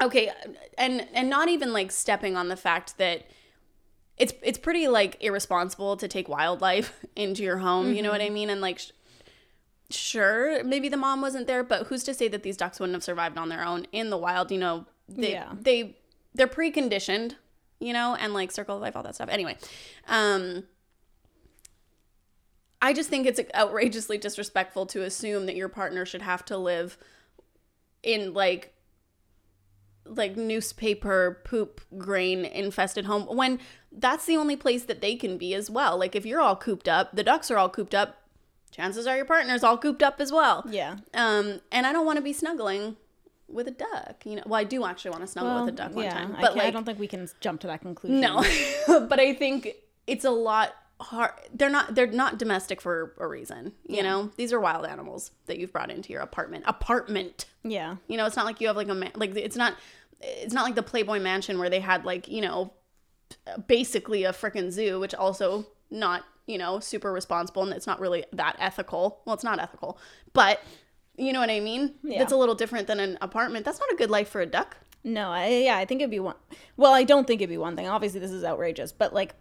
[0.03, 0.31] okay
[0.79, 3.23] and and not even like stepping on the fact that
[4.19, 8.29] it's it's pretty like irresponsible to take wildlife into your home you know what i
[8.31, 8.51] mean?
[8.51, 8.91] And like sh-
[9.91, 13.05] sure maybe the mom wasn't there but who's to say that these ducks wouldn't have
[13.05, 14.87] survived on their own in the wild you know?
[15.09, 15.53] They Yeah.
[15.59, 15.97] they
[16.35, 17.35] they're preconditioned
[17.81, 18.15] you know?
[18.15, 19.29] And like circle of life all that stuff.
[19.31, 19.57] Anyway
[20.09, 20.65] um
[22.81, 26.99] I just think it's outrageously disrespectful to assume that your partner should have to live
[28.03, 28.75] in like
[30.05, 33.61] like newspaper poop grain infested home when
[33.95, 35.99] that's the only place that they can be as well.
[35.99, 38.17] Like if you're all cooped up, the ducks are all cooped up,
[38.71, 40.65] chances are your partner's all cooped up as well.
[40.69, 40.97] Yeah.
[41.15, 42.97] Um and I don't want to be snuggling
[43.49, 44.25] with a duck.
[44.25, 46.37] You know, well I do actually want to snuggle with a duck one yeah, time.
[46.37, 48.21] I, But can't- I don't think we can jump to that conclusion.
[48.21, 48.43] no.
[49.09, 49.75] but I think
[50.07, 54.31] it's a lot hard they're not they're not domestic for a reason, you know?
[54.37, 56.65] These are wild animals that you've brought into your apartment.
[56.67, 57.45] Apartment.
[57.65, 57.97] Yeah.
[58.09, 59.75] You know, it's not like you have like a man, like it's not
[60.21, 62.73] it's not like the Playboy Mansion where they had like you know
[63.67, 68.25] basically a freaking zoo, which also not you know super responsible and it's not really
[68.33, 69.21] that ethical.
[69.25, 69.99] Well, it's not ethical,
[70.33, 70.61] but
[71.17, 71.95] you know what I mean.
[72.03, 72.23] Yeah.
[72.23, 73.65] It's a little different than an apartment.
[73.65, 74.77] That's not a good life for a duck.
[75.05, 76.37] No, I, yeah, I think it'd be one.
[76.77, 77.89] Well, I don't think it'd be one thing.
[77.89, 79.35] Obviously, this is outrageous, but like,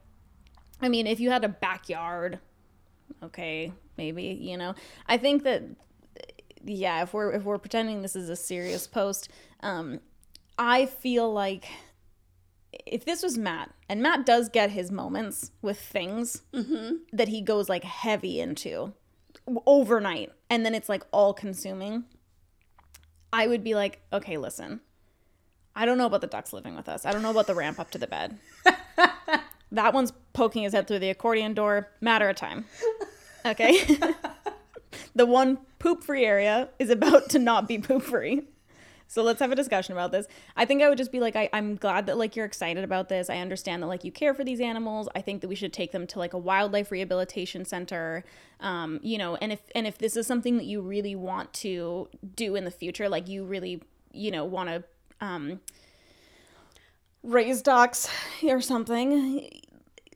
[0.81, 2.39] I mean, if you had a backyard,
[3.23, 4.73] okay, maybe you know.
[5.07, 5.63] I think that,
[6.65, 9.29] yeah, if we're if we're pretending this is a serious post,
[9.61, 9.99] um,
[10.57, 11.67] I feel like
[12.73, 16.97] if this was Matt, and Matt does get his moments with things mm-hmm.
[17.13, 18.93] that he goes like heavy into
[19.65, 22.05] overnight, and then it's like all consuming.
[23.33, 24.81] I would be like, okay, listen.
[25.75, 27.05] I don't know about the ducks living with us.
[27.05, 28.37] I don't know about the ramp up to the bed.
[29.71, 31.89] that one's poking his head through the accordion door.
[32.01, 32.65] Matter of time.
[33.45, 33.79] Okay.
[35.15, 38.43] the one poop free area is about to not be poop free.
[39.11, 40.25] So let's have a discussion about this.
[40.55, 43.09] I think I would just be like, I, I'm glad that like you're excited about
[43.09, 43.29] this.
[43.29, 45.09] I understand that like you care for these animals.
[45.13, 48.23] I think that we should take them to like a wildlife rehabilitation center.
[48.61, 52.07] Um, you know, and if and if this is something that you really want to
[52.37, 53.83] do in the future, like you really,
[54.13, 54.83] you know, want to
[55.19, 55.59] um
[57.21, 58.09] raise ducks
[58.43, 59.45] or something,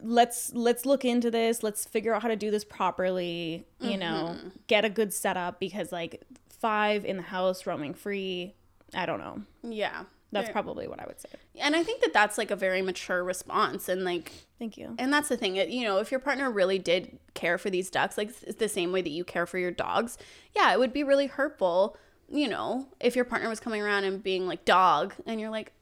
[0.00, 4.36] let's let's look into this let's figure out how to do this properly you know
[4.66, 8.54] get a good setup because like five in the house roaming free
[8.94, 10.04] i don't know Yeah.
[10.32, 11.28] that's probably what i would say
[11.58, 15.12] and I think that that's like a very mature response and like thank you and
[15.12, 18.18] that's the thing it- you know if your partner really did care for these ducks
[18.18, 20.18] like it's the same way that you care for your dogs
[20.54, 21.96] yeah it would be really hurtful
[22.28, 25.72] you know if your partner was coming around and being like dog and you're like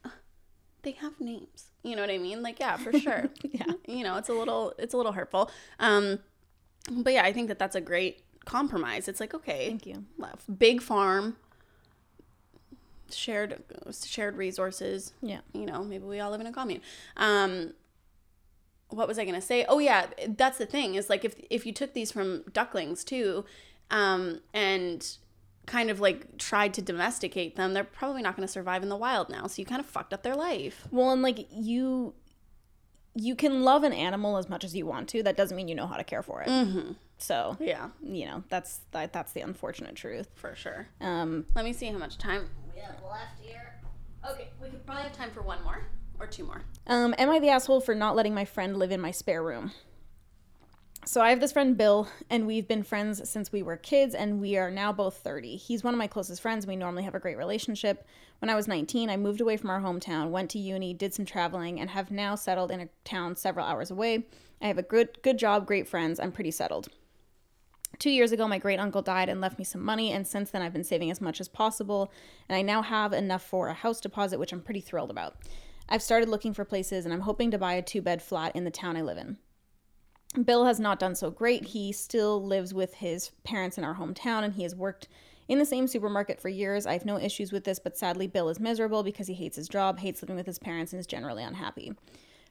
[0.83, 3.65] they have names you know what i mean like yeah for sure Yeah.
[3.87, 5.49] you know it's a little it's a little hurtful
[5.79, 6.19] um
[6.91, 9.07] But yeah, I think that that's a great compromise.
[9.07, 10.05] It's like okay, Thank you.
[10.57, 11.35] big farm,
[13.11, 13.63] shared
[14.05, 15.13] shared resources.
[15.21, 15.39] Yeah.
[15.53, 16.81] You know, maybe we all live in a commune.
[17.17, 17.73] Um,
[18.89, 19.65] what was I gonna say?
[19.67, 23.43] Oh yeah, that's the thing is like if if you took these from ducklings too,
[23.91, 25.05] um, and
[25.65, 29.29] kind of like tried to domesticate them, they're probably not gonna survive in the wild
[29.29, 29.47] now.
[29.47, 30.87] So you kind of fucked up their life.
[30.91, 32.13] Well, and like you,
[33.15, 35.23] you can love an animal as much as you want to.
[35.23, 36.47] That doesn't mean you know how to care for it.
[36.49, 36.91] Mm-hmm.
[37.17, 40.27] So Yeah, you know that's that, that's the unfortunate truth.
[40.35, 40.87] for sure.
[41.01, 42.49] Um, Let me see how much time
[42.81, 43.73] have left here.
[44.29, 45.83] Okay, we could probably have time for one more
[46.19, 46.61] or two more.
[46.87, 49.71] Um, am I the asshole for not letting my friend live in my spare room?
[51.07, 54.41] So I have this friend Bill, and we've been friends since we were kids, and
[54.41, 55.55] we are now both 30.
[55.55, 56.65] He's one of my closest friends.
[56.65, 58.07] We normally have a great relationship.
[58.39, 61.23] When I was 19, I moved away from our hometown, went to uni, did some
[61.23, 64.25] traveling, and have now settled in a town several hours away.
[64.59, 66.19] I have a good good job, great friends.
[66.19, 66.87] I'm pretty settled.
[67.99, 70.61] Two years ago, my great uncle died and left me some money, and since then,
[70.61, 72.11] I've been saving as much as possible,
[72.49, 75.37] and I now have enough for a house deposit, which I'm pretty thrilled about.
[75.87, 78.63] I've started looking for places, and I'm hoping to buy a two bed flat in
[78.63, 79.37] the town I live in.
[80.43, 81.65] Bill has not done so great.
[81.65, 85.07] He still lives with his parents in our hometown, and he has worked
[85.47, 86.85] in the same supermarket for years.
[86.85, 89.69] I have no issues with this, but sadly, Bill is miserable because he hates his
[89.69, 91.93] job, hates living with his parents, and is generally unhappy.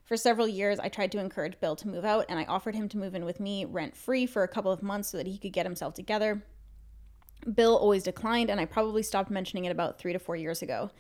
[0.05, 2.89] For several years, I tried to encourage Bill to move out, and I offered him
[2.91, 5.39] to move in with me rent free for a couple of months so that he
[5.39, 6.45] could get himself together.
[7.55, 10.91] Bill always declined, and I probably stopped mentioning it about three to four years ago.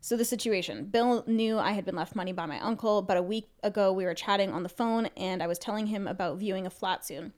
[0.00, 3.22] So, the situation Bill knew I had been left money by my uncle, but a
[3.22, 6.66] week ago we were chatting on the phone, and I was telling him about viewing
[6.66, 7.34] a flat soon.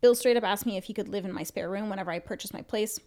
[0.00, 2.20] Bill straight up asked me if he could live in my spare room whenever I
[2.20, 2.98] purchased my place.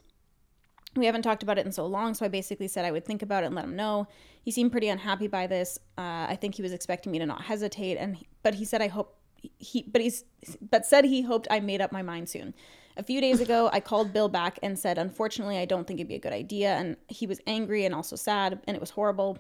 [0.96, 3.22] We haven't talked about it in so long, so I basically said I would think
[3.22, 4.08] about it and let him know.
[4.44, 5.80] He seemed pretty unhappy by this.
[5.98, 8.88] Uh, I think he was expecting me to not hesitate, and but he said I
[8.88, 9.18] hope
[9.60, 10.24] he, but he's,
[10.70, 12.54] but said he hoped I made up my mind soon.
[12.96, 16.08] A few days ago, I called Bill back and said, unfortunately, I don't think it'd
[16.08, 19.40] be a good idea, and he was angry and also sad, and it was horrible.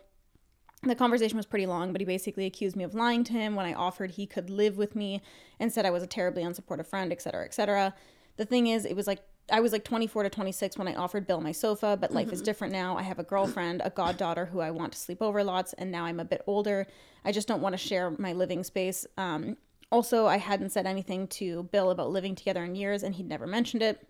[0.81, 3.65] The conversation was pretty long, but he basically accused me of lying to him when
[3.65, 5.21] I offered he could live with me
[5.59, 7.93] and said I was a terribly unsupportive friend, etc., etc.
[8.37, 9.21] The thing is, it was like
[9.51, 12.41] I was like 24 to 26 when I offered Bill my sofa, but life is
[12.41, 12.97] different now.
[12.97, 16.05] I have a girlfriend, a goddaughter who I want to sleep over lots, and now
[16.05, 16.87] I'm a bit older.
[17.25, 19.05] I just don't want to share my living space.
[19.17, 19.57] Um,
[19.91, 23.45] also, I hadn't said anything to Bill about living together in years, and he'd never
[23.45, 24.07] mentioned it.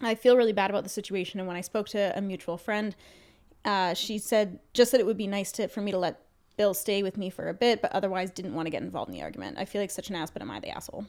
[0.00, 2.96] I feel really bad about the situation, and when I spoke to a mutual friend,
[3.66, 6.22] uh, she said just that it would be nice to for me to let
[6.56, 9.14] Bill stay with me for a bit, but otherwise didn't want to get involved in
[9.14, 9.58] the argument.
[9.58, 11.04] I feel like such an ass, but am I the asshole?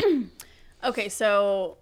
[0.84, 1.78] Okay, so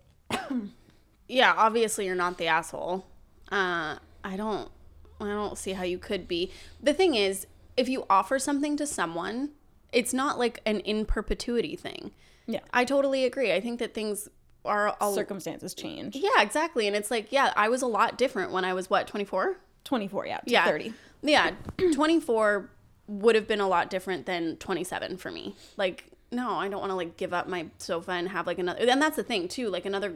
[1.28, 3.07] yeah, obviously you're not the asshole.
[3.51, 4.70] Uh, I don't,
[5.20, 6.51] I don't see how you could be.
[6.82, 9.51] The thing is, if you offer something to someone,
[9.93, 12.12] it's not like an in perpetuity thing.
[12.47, 12.61] Yeah.
[12.72, 13.53] I totally agree.
[13.53, 14.28] I think that things
[14.64, 16.16] are a Circumstances change.
[16.16, 16.86] yeah, exactly.
[16.86, 19.57] And it's like, yeah, I was a lot different when I was what, 24?
[19.84, 20.66] 24, yeah, to Yeah.
[20.66, 20.93] 30.
[21.22, 21.51] Yeah,
[21.95, 22.70] 24
[23.09, 25.55] would have been a lot different than 27 for me.
[25.76, 28.80] Like, no, I don't want to like give up my sofa and have like another.
[28.89, 29.68] And that's the thing too.
[29.68, 30.14] Like another,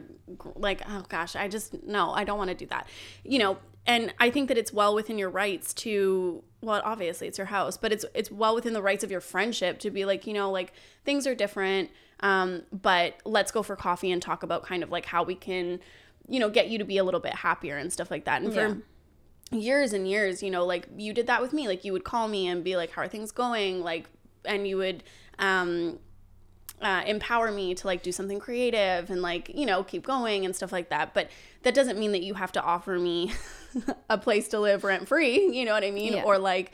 [0.55, 2.87] like oh gosh, I just no, I don't want to do that.
[3.23, 6.43] You know, and I think that it's well within your rights to.
[6.59, 9.77] Well, obviously it's your house, but it's it's well within the rights of your friendship
[9.79, 10.73] to be like, you know, like
[11.05, 11.91] things are different.
[12.21, 15.79] Um, but let's go for coffee and talk about kind of like how we can,
[16.27, 18.41] you know, get you to be a little bit happier and stuff like that.
[18.41, 18.73] And Yeah.
[19.49, 21.67] for years and years, you know, like you did that with me.
[21.67, 24.07] Like you would call me and be like, "How are things going?" Like,
[24.45, 25.03] and you would
[25.39, 25.99] um,
[26.81, 30.55] uh, empower me to like do something creative and like you know keep going and
[30.55, 31.13] stuff like that.
[31.13, 31.29] But
[31.63, 33.31] that doesn't mean that you have to offer me
[34.09, 35.51] a place to live rent free.
[35.57, 36.13] You know what I mean?
[36.13, 36.23] Yeah.
[36.23, 36.73] Or like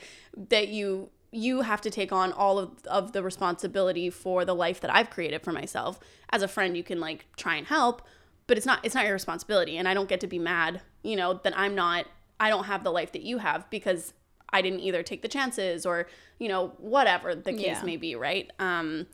[0.49, 4.82] that you you have to take on all of, of the responsibility for the life
[4.82, 5.99] that I've created for myself.
[6.32, 8.04] As a friend, you can like try and help,
[8.45, 11.16] but it's not it's not your responsibility and I don't get to be mad, you
[11.16, 12.06] know, that I'm not
[12.39, 14.14] I don't have the life that you have because
[14.51, 17.84] I didn't either take the chances or, you know, whatever the case Yeah.
[17.84, 18.51] may be, right?
[18.60, 19.08] Um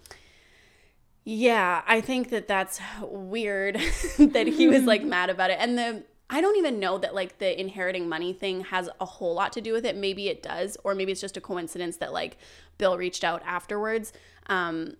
[1.32, 3.76] yeah, I think that that's weird
[4.18, 5.58] that he was like mad about it.
[5.60, 9.36] And the I don't even know that like the inheriting money thing has a whole
[9.36, 9.96] lot to do with it.
[9.96, 12.38] Maybe it does, or maybe it's just a coincidence that like
[12.80, 14.12] Bill reached out afterwards.
[14.48, 14.96] Um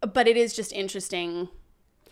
[0.00, 1.48] but it is just interesting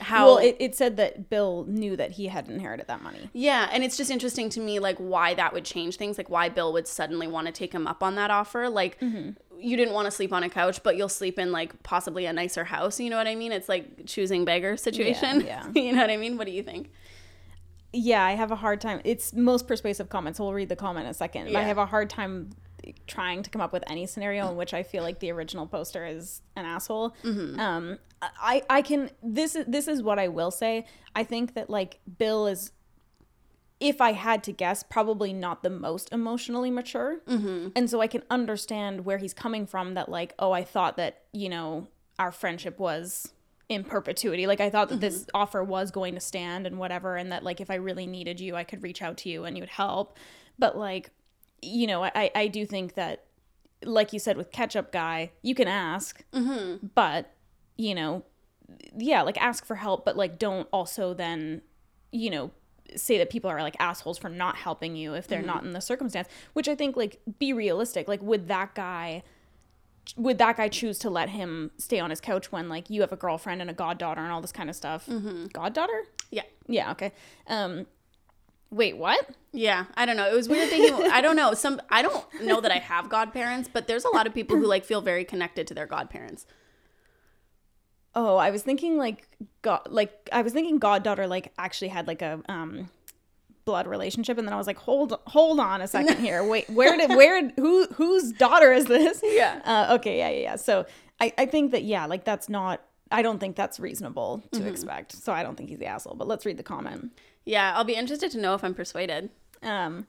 [0.01, 3.31] how Well, it, it said that Bill knew that he had inherited that money.
[3.33, 6.49] yeah, and it's just interesting to me, like why that would change things, like why
[6.49, 8.69] Bill would suddenly want to take him up on that offer.
[8.69, 8.99] Like,
[9.59, 12.33] you didn't want to sleep on a couch, but you'll sleep in like possibly a
[12.33, 13.01] nicer house.
[13.01, 13.53] You know what I mean?
[13.53, 15.43] It's like choosing beggar situation.
[15.47, 15.67] yeah.
[15.75, 16.37] you know what I mean?
[16.37, 16.91] What do you think?
[17.93, 19.01] Yeah, I have a hard time.
[19.05, 20.41] It's most persuasive comments.
[20.41, 21.57] we'll read the comment in a second.
[21.57, 22.51] I have a hard time
[23.07, 26.05] trying to come up with any scenario in which I feel like the original poster
[26.05, 27.15] is an asshole.
[27.25, 30.87] Um, I I can this is this is what I will say.
[31.15, 32.73] I think that like Bill is
[33.81, 37.21] if I had to guess, probably not the most emotionally mature.
[37.27, 37.69] Mm-hmm.
[37.75, 41.23] And so I can understand where he's coming from that, like, oh, I thought that,
[41.33, 43.33] you know, our friendship was
[43.69, 44.47] in perpetuity.
[44.47, 47.17] Like, I thought that this offer was going to stand and whatever.
[47.17, 49.57] And that, like, if I really needed you, I could reach out to you and
[49.57, 50.17] you would help.
[50.59, 51.11] But, like,
[51.61, 53.25] you know, I, I do think that,
[53.83, 56.23] like you said with Ketchup Guy, you can ask,
[56.95, 57.35] but,
[57.77, 58.25] you know,
[58.97, 61.61] yeah, like ask for help, but like don't also then,
[62.11, 62.51] you know,
[62.97, 65.81] say that people are like assholes for not helping you if they're not in the
[65.81, 68.09] circumstance, which I think like be realistic.
[68.09, 69.23] Like would that guy
[70.17, 73.13] would that guy choose to let him stay on his couch when like you have
[73.13, 75.09] a girlfriend and a goddaughter and all this kind of stuff?
[75.53, 76.05] Goddaughter?
[76.31, 76.43] Yeah.
[76.67, 77.13] Yeah, okay.
[77.47, 77.87] Um
[78.71, 79.31] wait, what?
[79.53, 80.29] Yeah, I don't know.
[80.29, 81.11] It was weird thinking.
[81.11, 81.55] I don't know.
[81.55, 84.67] Some I don't know that I have godparents, but there's a lot of people who
[84.67, 86.47] like feel very connected to their godparents.
[88.17, 89.29] Oh, I was thinking like
[89.63, 92.89] god like I was thinking goddaughter like actually had like a um
[93.65, 96.45] blood relationship and then I was like hold hold on a second here.
[96.49, 99.21] Wait, where did where who whose daughter is this?
[99.35, 99.61] Yeah.
[99.65, 100.57] Uh, okay, yeah, yeah, yeah.
[100.57, 100.87] So
[101.21, 105.13] I I think that yeah, like that's not I don't think that's reasonable to expect.
[105.13, 107.13] So I don't think he's the asshole, but let's read the comment.
[107.45, 109.31] Yeah, I'll be interested to know if I'm persuaded.
[109.63, 110.07] Um,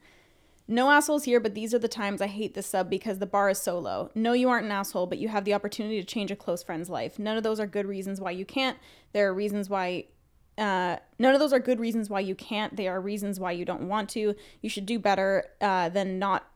[0.68, 3.48] no assholes here, but these are the times I hate this sub because the bar
[3.50, 4.10] is so low.
[4.14, 6.90] No, you aren't an asshole, but you have the opportunity to change a close friend's
[6.90, 7.18] life.
[7.18, 8.76] None of those are good reasons why you can't.
[9.12, 10.06] There are reasons why.
[10.58, 12.76] Uh, none of those are good reasons why you can't.
[12.76, 14.34] They are reasons why you don't want to.
[14.62, 16.46] You should do better uh, than not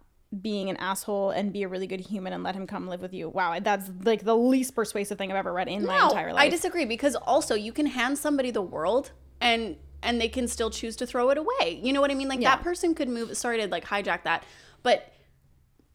[0.40, 3.12] being an asshole and be a really good human and let him come live with
[3.12, 3.28] you.
[3.28, 6.42] Wow, that's like the least persuasive thing I've ever read in my entire life.
[6.42, 10.70] I disagree because also you can hand somebody the world and and they can still
[10.70, 11.80] choose to throw it away.
[11.82, 12.28] You know what I mean?
[12.28, 12.57] Like Yeah.
[12.57, 14.44] that person could move sorry to like hijack that,
[14.82, 15.12] but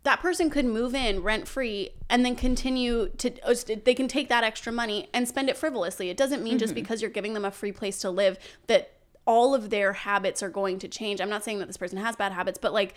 [0.04, 4.30] that person could move in rent free and then continue to uh, they can take
[4.30, 6.10] that extra money and spend it frivolously.
[6.10, 6.82] It doesn't mean just Mm-hmm.
[6.84, 8.38] because you're giving them a free place to live
[8.68, 8.92] that
[9.26, 11.20] all of their habits are going to change.
[11.20, 12.94] I'm not saying that this person has bad habits, but like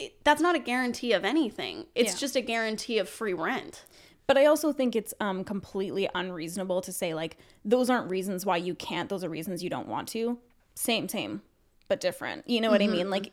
[0.00, 1.86] it, that's not a guarantee of anything.
[1.94, 2.18] It's Yeah.
[2.18, 3.84] just a guarantee of free rent.
[4.30, 8.58] But I also think it's um, completely unreasonable to say like those aren't reasons why
[8.58, 9.08] you can't.
[9.08, 10.38] Those are reasons you don't want to.
[10.76, 11.42] Same, same,
[11.88, 12.48] but different.
[12.48, 12.92] You know what I mm-hmm.
[12.92, 13.10] mean?
[13.10, 13.32] Like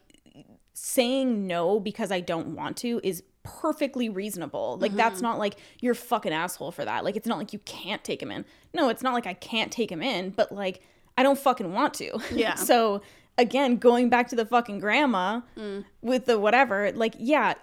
[0.73, 4.79] saying no because I don't want to is perfectly reasonable.
[4.81, 5.25] Like that's mm-hmm.
[5.25, 7.03] not like you're fucking asshole for that.
[7.03, 8.43] Like it's not like you can't take him in.
[8.73, 10.81] No, it's not like I can't take him in, but like
[11.15, 12.17] I don't fucking want to.
[12.31, 12.55] Yeah.
[12.55, 13.03] so
[13.37, 15.85] again, going back to the fucking grandma mm.
[16.01, 17.53] with the whatever, like yeah,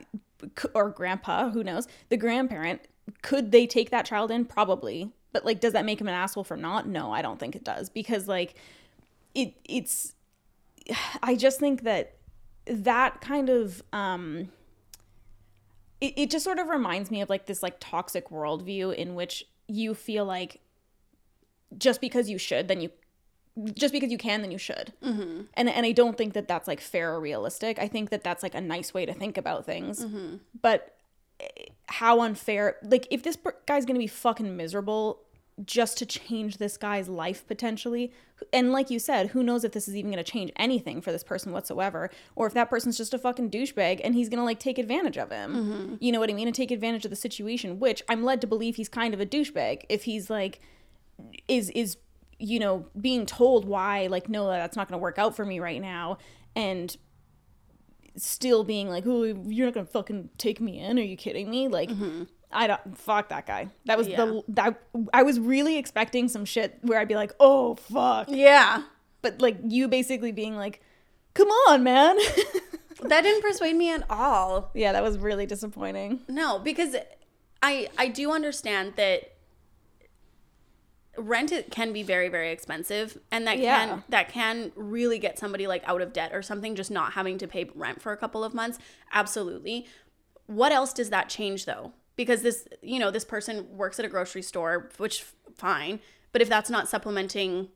[0.73, 2.83] or grandpa, who knows, the grandparent,
[3.23, 4.45] could they take that child in?
[4.45, 5.11] Probably.
[5.33, 6.87] But like, does that make him an asshole for not?
[6.87, 8.55] No, I don't think it does because like,
[9.35, 10.15] it it's.
[11.23, 12.17] I just think that
[12.67, 14.51] that kind of um.
[16.01, 19.47] It, it just sort of reminds me of like this like toxic worldview in which
[19.67, 20.61] you feel like
[21.79, 22.91] just because you should, then you
[23.73, 24.93] just because you can, then you should.
[25.03, 25.43] Mm-hmm.
[25.55, 27.79] And and I don't think that that's like fair or realistic.
[27.79, 30.05] I think that that's like a nice way to think about things.
[30.61, 30.91] But eh,
[31.89, 32.77] how unfair?
[32.83, 35.21] Like if this guy's gonna be fucking miserable
[35.65, 38.13] just to change this guy's life potentially,
[38.53, 41.25] and like you said, who knows if this is even gonna change anything for this
[41.25, 44.79] person whatsoever, or if that person's just a fucking douchebag and he's gonna like take
[44.79, 45.55] advantage of him.
[45.55, 45.95] Mm-hmm.
[46.01, 46.49] You know what I mean?
[46.49, 49.27] And take advantage of the situation, which I'm led to believe he's kind of a
[49.27, 50.61] douchebag if he's like
[51.49, 51.97] is is
[52.39, 55.61] you know being told why like no that's not going to work out for me
[55.61, 56.19] right now
[56.57, 56.97] and
[58.17, 61.69] still being like oh you're not to fucking take me in are you kidding me?
[61.69, 62.25] Like mm-hmm.
[62.53, 63.69] i don't fuck that guy.
[63.87, 64.81] That was the that
[65.13, 68.29] i was really expecting some shit where i'd be like oh fuck.
[68.31, 68.83] Yeah.
[69.23, 70.81] but like you basically being like
[71.35, 72.17] come on man.
[73.03, 74.71] That didn't persuade me at all.
[74.75, 76.21] yeah that was really disappointing.
[76.29, 76.97] No, because
[77.63, 79.34] I I do understand that
[81.17, 83.79] rent it can be very very expensive and that Yeah.
[83.87, 87.39] can that can really get somebody like out of debt or something just not having
[87.39, 88.79] to pay rent for a couple of months.
[89.13, 89.87] Absolutely.
[90.47, 91.93] What else does that change though?
[92.17, 95.25] Because this you know this person works at a grocery store which
[95.57, 96.01] fine
[96.33, 97.69] but if that's not supplementing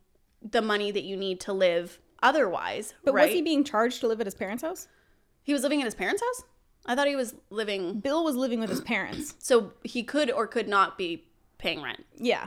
[0.42, 4.08] the money that you need to live otherwise but right was he being charged to
[4.08, 4.88] live at his parents house?
[5.42, 6.44] He was living at his parents house?
[6.86, 9.34] I thought he was living bill was living with his parents.
[9.38, 11.24] So he could or could not be
[11.58, 12.04] paying rent.
[12.16, 12.46] yeah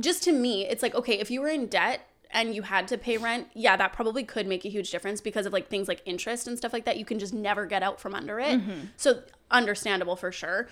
[0.00, 2.98] Just to me, it's like, okay, if you were in debt and you had to
[2.98, 6.02] pay rent, yeah, that probably could make a huge difference because of like things like
[6.04, 6.98] interest and stuff like that.
[6.98, 8.60] You can just never get out from under it.
[8.96, 10.68] So understandable for sure.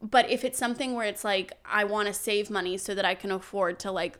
[0.00, 3.14] But if it's something where it's like, I want to save money so that I
[3.14, 4.18] can afford to like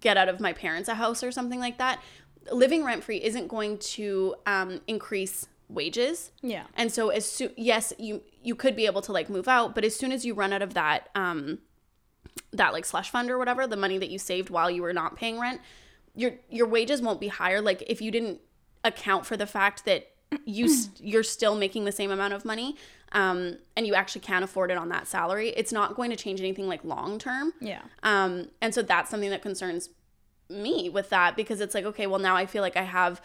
[0.00, 2.00] get out of my parents' a house or something like that,
[2.52, 6.32] living rent free isn't going to um, increase wages.
[6.42, 6.64] Yeah.
[6.74, 9.84] And so as soon yes, you you could be able to like move out, but
[9.84, 11.58] as soon as you run out of that um
[12.52, 15.16] that like slush fund or whatever, the money that you saved while you were not
[15.16, 15.60] paying rent,
[16.14, 18.40] your your wages won't be higher like if you didn't
[18.84, 20.08] account for the fact that
[20.44, 22.76] you st- you're still making the same amount of money
[23.12, 26.40] um and you actually can't afford it on that salary, it's not going to change
[26.40, 27.52] anything like long term.
[27.60, 27.82] Yeah.
[28.02, 29.90] Um, and so that's something that concerns
[30.48, 33.20] me with that because it's like, okay, well now I feel like I have,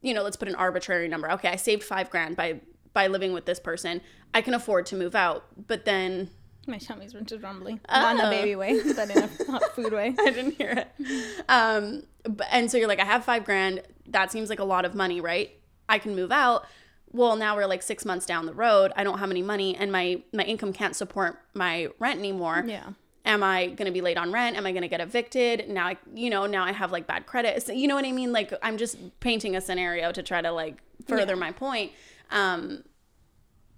[0.00, 1.30] you know, let's put an arbitrary number.
[1.32, 2.60] Okay, I saved five grand by
[2.92, 4.00] by living with this person.
[4.34, 6.30] I can afford to move out, but then
[6.70, 7.80] My tummy's just rumbling.
[7.90, 8.30] Not in a Oh.
[8.30, 10.14] baby way, but in a hot food way.
[10.18, 11.44] I didn't hear it.
[11.48, 13.82] Um, but, and so you're like, I have five grand.
[14.08, 15.50] That seems like a lot of money, right?
[15.88, 16.66] I can move out.
[17.12, 18.92] Well, now we're like six months down the road.
[18.96, 22.62] I don't have any money, and my my income can't support my rent anymore.
[22.66, 22.90] Yeah.
[23.24, 24.56] am I going to be late on rent?
[24.56, 25.68] Am I going to get evicted?
[25.68, 27.62] Now I, you know, now I have like bad credit.
[27.64, 28.32] So, you know what I mean?
[28.32, 30.76] Like I'm just painting a scenario to try to like
[31.08, 31.90] further my point.
[32.30, 32.84] Um,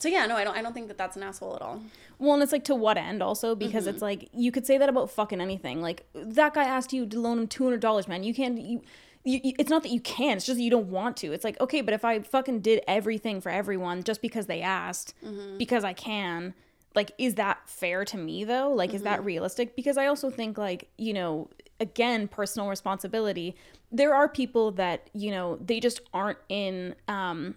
[0.02, 1.80] so yeah, no, I don't, I don't think that that's an asshole at all.
[2.18, 3.94] Well, and it's like to what end also because Mm-hmm.
[3.94, 5.80] it's like you could say that about fucking anything.
[5.80, 8.24] Like that guy asked you to loan him two hundred dollars, man.
[8.24, 8.58] You can't.
[8.60, 8.82] You,
[9.24, 10.36] you, it's not that you can.
[10.38, 11.32] It's just that you don't want to.
[11.32, 15.14] It's like okay, but if I fucking did everything for everyone just because they asked,
[15.24, 15.58] Mm-hmm.
[15.58, 16.54] because I can,
[16.96, 18.70] like, is that fair to me though?
[18.72, 19.04] Like, is Mm-hmm.
[19.04, 19.76] that realistic?
[19.76, 21.48] Because I also think like you know,
[21.78, 23.54] again, personal responsibility.
[23.92, 27.54] There are people that you know they just aren't in um,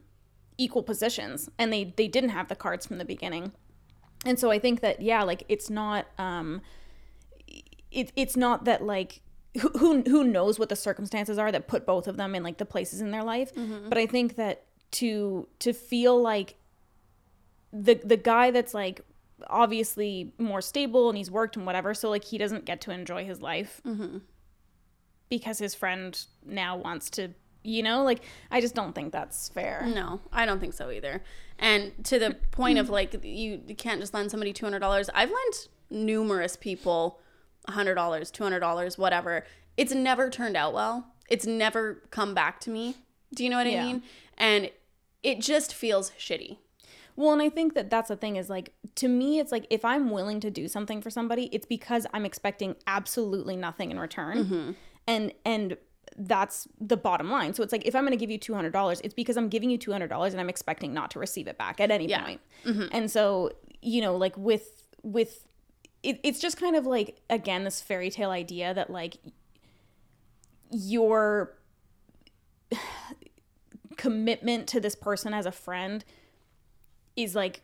[0.58, 3.52] equal positions, and they they didn't have the cards from the beginning.
[4.26, 6.62] And so i think that yeah like it's not um
[7.92, 9.22] it, it's not that like
[9.62, 12.58] who, who who knows what the circumstances are that put both of them in like
[12.58, 13.52] the places in their life.
[13.90, 16.56] But i think that to to feel like
[17.72, 19.02] the the guy that's like
[19.48, 23.26] obviously more stable and he's worked and whatever so like he doesn't get to enjoy
[23.26, 23.82] his life
[25.30, 27.30] because his friend now wants to
[27.66, 31.22] you know like i just don't think that's fair No, I don't think so either.
[31.60, 35.10] And to the point of like, you, you can't just lend somebody $200.
[35.14, 37.20] I've lent numerous people
[37.70, 39.46] $100, $200, whatever.
[39.78, 41.08] It's never turned out well.
[41.30, 42.96] It's never come back to me.
[43.34, 43.86] Do you know what I Yeah.
[43.86, 44.04] mean?
[44.38, 44.70] And
[45.24, 46.58] it just feels shitty.
[47.16, 49.86] Well, and I think that that's the thing is like to me, it's like if
[49.86, 54.46] I'm willing to do something for somebody, it's because I'm expecting absolutely nothing in return,
[54.46, 54.72] Hmm.
[55.08, 55.78] and and
[56.18, 57.54] that's the bottom line.
[57.54, 59.50] So it's like if I'm going to give you two hundred dollars, it's because I'm
[59.50, 62.08] giving you two hundred dollars and I'm expecting not to receive it back at any
[62.08, 62.24] Yeah.
[62.24, 62.42] point.
[62.66, 62.86] Mm-hmm.
[62.92, 63.52] And so
[63.82, 65.46] you know, like with with
[66.04, 69.18] it, it's just kind of like again this fairy tale idea that like
[70.72, 71.58] your
[73.98, 76.04] commitment to this person as a friend
[77.16, 77.62] is like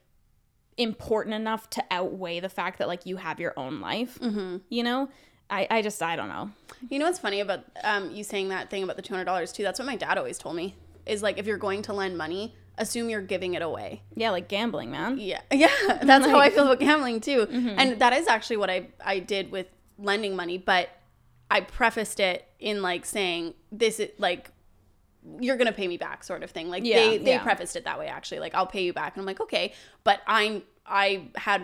[0.77, 4.57] important enough to outweigh the fact that like you have your own life mm-hmm.
[4.69, 5.09] you know
[5.51, 6.49] I, I just i don't know
[6.89, 9.61] You know what's funny about um, you saying that thing about the $200 too?
[9.63, 10.75] That's what my dad always told me
[11.05, 14.01] is like, if you're going to lend money, assume you're giving it away.
[14.15, 15.67] yeah like gambling man Yeah, yeah,
[16.01, 17.41] that's how I feel about gambling too.
[17.79, 19.67] And that is actually what I I did with
[19.99, 20.89] lending money, but
[21.55, 24.49] I prefaced it in like saying this is like
[25.39, 26.69] you're gonna pay me back sort of thing.
[26.69, 27.43] Like Yeah, they they yeah.
[27.43, 28.39] prefaced it that way actually.
[28.39, 29.73] Like I'll pay you back, and I'm like okay,
[30.03, 31.61] but I I had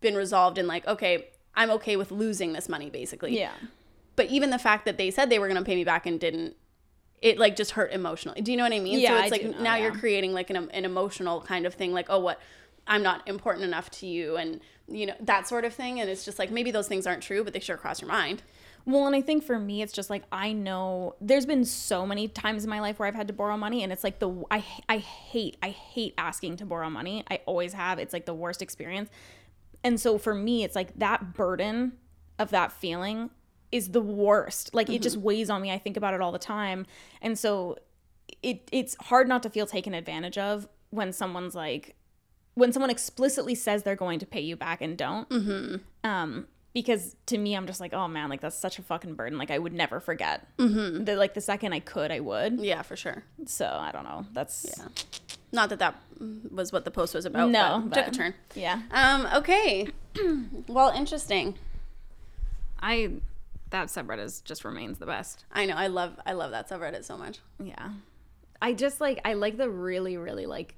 [0.00, 1.28] been resolved in like okay.
[1.54, 3.38] I'm okay with losing this money basically.
[3.38, 3.52] yeah
[4.16, 6.18] But even the fact that they said they were going to pay me back and
[6.20, 6.56] didn't,
[7.20, 8.40] it like just hurt emotionally.
[8.40, 8.98] Do you know what I mean?
[9.00, 11.66] Yeah, so I it's like do know, now you're creating like an, an emotional kind
[11.66, 12.40] of thing, like, oh, what?
[12.86, 16.00] I'm not important enough to you, and you know that sort of thing.
[16.00, 18.42] And it's just like maybe those things aren't true, but they sure cross your mind.
[18.84, 22.26] well and i think for me it's just like i know there's been so many
[22.26, 24.64] times in my life where i've had to borrow money and it's like the i
[24.88, 28.60] i hate i hate asking to borrow money i always have it's like the worst
[28.60, 29.08] experience
[29.84, 31.92] and so for me it's like that burden
[32.38, 33.30] of that feeling
[33.72, 34.74] is the worst.
[34.74, 35.72] Like it just weighs on me.
[35.72, 36.86] I think about it all the time.
[37.22, 37.78] And so
[38.42, 41.96] it it's hard not to feel taken advantage of when someone's like
[42.54, 45.28] when someone explicitly says they're going to pay you back and don't.
[45.30, 45.76] Mm-hmm.
[46.08, 49.38] um because to me i'm just like oh man like that's such a fucking burden.
[49.38, 51.04] Like i would never forget mm-hmm.
[51.04, 52.60] that like the second i could i would.
[52.60, 53.24] Yeah, for sure.
[53.46, 54.26] so i don't know.
[54.32, 54.88] That's yeah,
[55.52, 55.94] Not that that
[56.50, 57.50] was what the post was about.
[57.50, 58.34] No, but took a turn.
[58.54, 58.82] yeah.
[58.90, 59.28] Um.
[59.34, 59.88] Okay.
[60.66, 61.56] well, interesting.
[62.80, 63.10] i
[63.70, 65.74] that subreddit is, just remains the best I know.
[65.74, 66.18] I love.
[66.26, 67.38] I love that subreddit so much.
[67.62, 67.90] yeah
[68.60, 70.74] i just like i like the really really like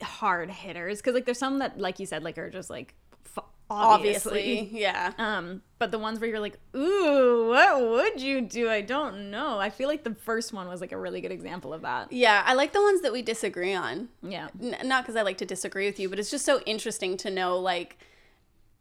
[0.00, 2.94] hard hitters because like there's some that like you said like are just like
[3.36, 5.12] f- obviously, Obviously, yeah.
[5.18, 8.68] Um, but the ones where you're like, ooh, what would you do?
[8.68, 9.58] I don't know.
[9.58, 12.12] I feel like the first one was like a really good example of that.
[12.12, 14.08] Yeah, I like the ones that we disagree on.
[14.22, 14.48] Yeah.
[14.60, 17.30] N- not because I like to disagree with you, but it's just so interesting to
[17.30, 17.96] know like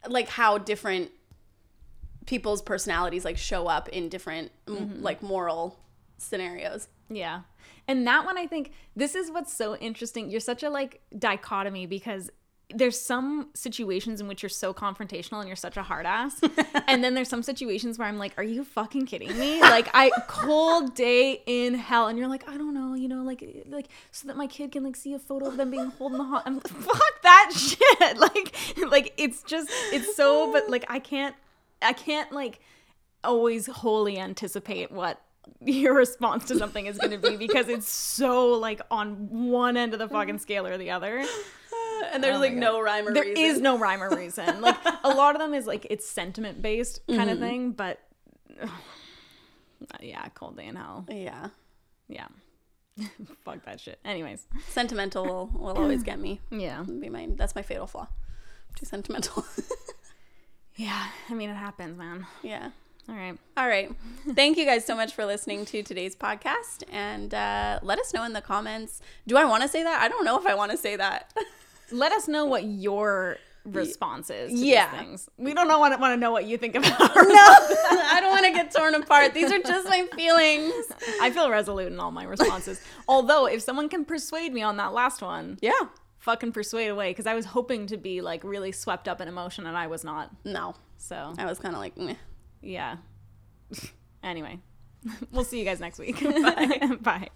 [0.07, 1.11] like how different
[2.25, 5.01] people's personalities like show up in different Mm-hmm.
[5.01, 5.79] like moral
[6.17, 6.87] scenarios.
[7.09, 7.41] Yeah.
[7.87, 10.29] And that one, I think this is what's so interesting.
[10.29, 12.29] You're such a like dichotomy because
[12.73, 16.39] there's some situations in which you're so confrontational and you're such a hard ass.
[16.87, 19.59] and then there's some situations where I'm like, are you fucking kidding me?
[19.59, 22.07] Like I cold day in hell.
[22.07, 24.83] And you're like, I don't know, you know, like like so that my kid can
[24.83, 26.43] like see a photo of them being holding the hot.
[26.45, 28.17] I'm like, fuck that shit.
[28.17, 28.55] Like
[28.89, 31.35] like it's just it's so but like I can't
[31.81, 32.59] I can't like
[33.23, 35.21] always wholly anticipate what
[35.61, 39.93] your response to something is going to be because it's so like on one end
[39.93, 41.25] of the fucking scale or the other.
[42.13, 43.43] And there's like no rhyme or There reason.
[43.43, 44.61] is no rhyme or reason.
[44.61, 47.99] Like a lot of them is like it's sentiment based kind of thing, but
[48.61, 48.69] ugh,
[50.01, 51.05] yeah, cold day in hell.
[51.09, 51.49] Yeah.
[52.07, 52.27] Yeah.
[53.45, 53.99] Fuck that shit.
[54.03, 56.41] Anyways, Sentimental will, will always get me.
[56.51, 56.83] yeah.
[56.83, 58.07] Be my that's my fatal flaw.
[58.75, 59.45] Too sentimental.
[60.75, 62.25] Yeah, I mean it happens, man.
[62.41, 62.69] yeah.
[63.09, 63.35] All right.
[63.57, 63.91] All right.
[64.35, 66.83] Thank you guys so much for listening to today's podcast.
[66.91, 69.01] And uh, let us know in the comments.
[69.25, 69.99] Do I want to say that?
[70.01, 71.33] I don't know if I want to say that.
[71.91, 74.89] Let us know what your response is to Yeah.
[74.91, 75.29] these things.
[75.37, 78.31] We don't know want to, want to know what you think about no, I don't
[78.31, 79.33] want to get torn apart.
[79.33, 80.73] These are just my feelings.
[81.21, 82.81] I feel resolute in all my responses.
[83.07, 85.73] Although, if someone can persuade me on that last one, Yeah.
[86.19, 87.11] fucking persuade away.
[87.11, 90.03] Because I was hoping to be like really swept up in emotion, and I was
[90.03, 90.31] not.
[90.45, 90.75] No.
[90.97, 92.15] So I was kind of like, meh.
[92.61, 92.97] yeah.
[94.23, 94.59] anyway,
[95.31, 96.21] we'll see you guys next week.
[96.23, 96.97] Bye.
[97.01, 97.29] Bye.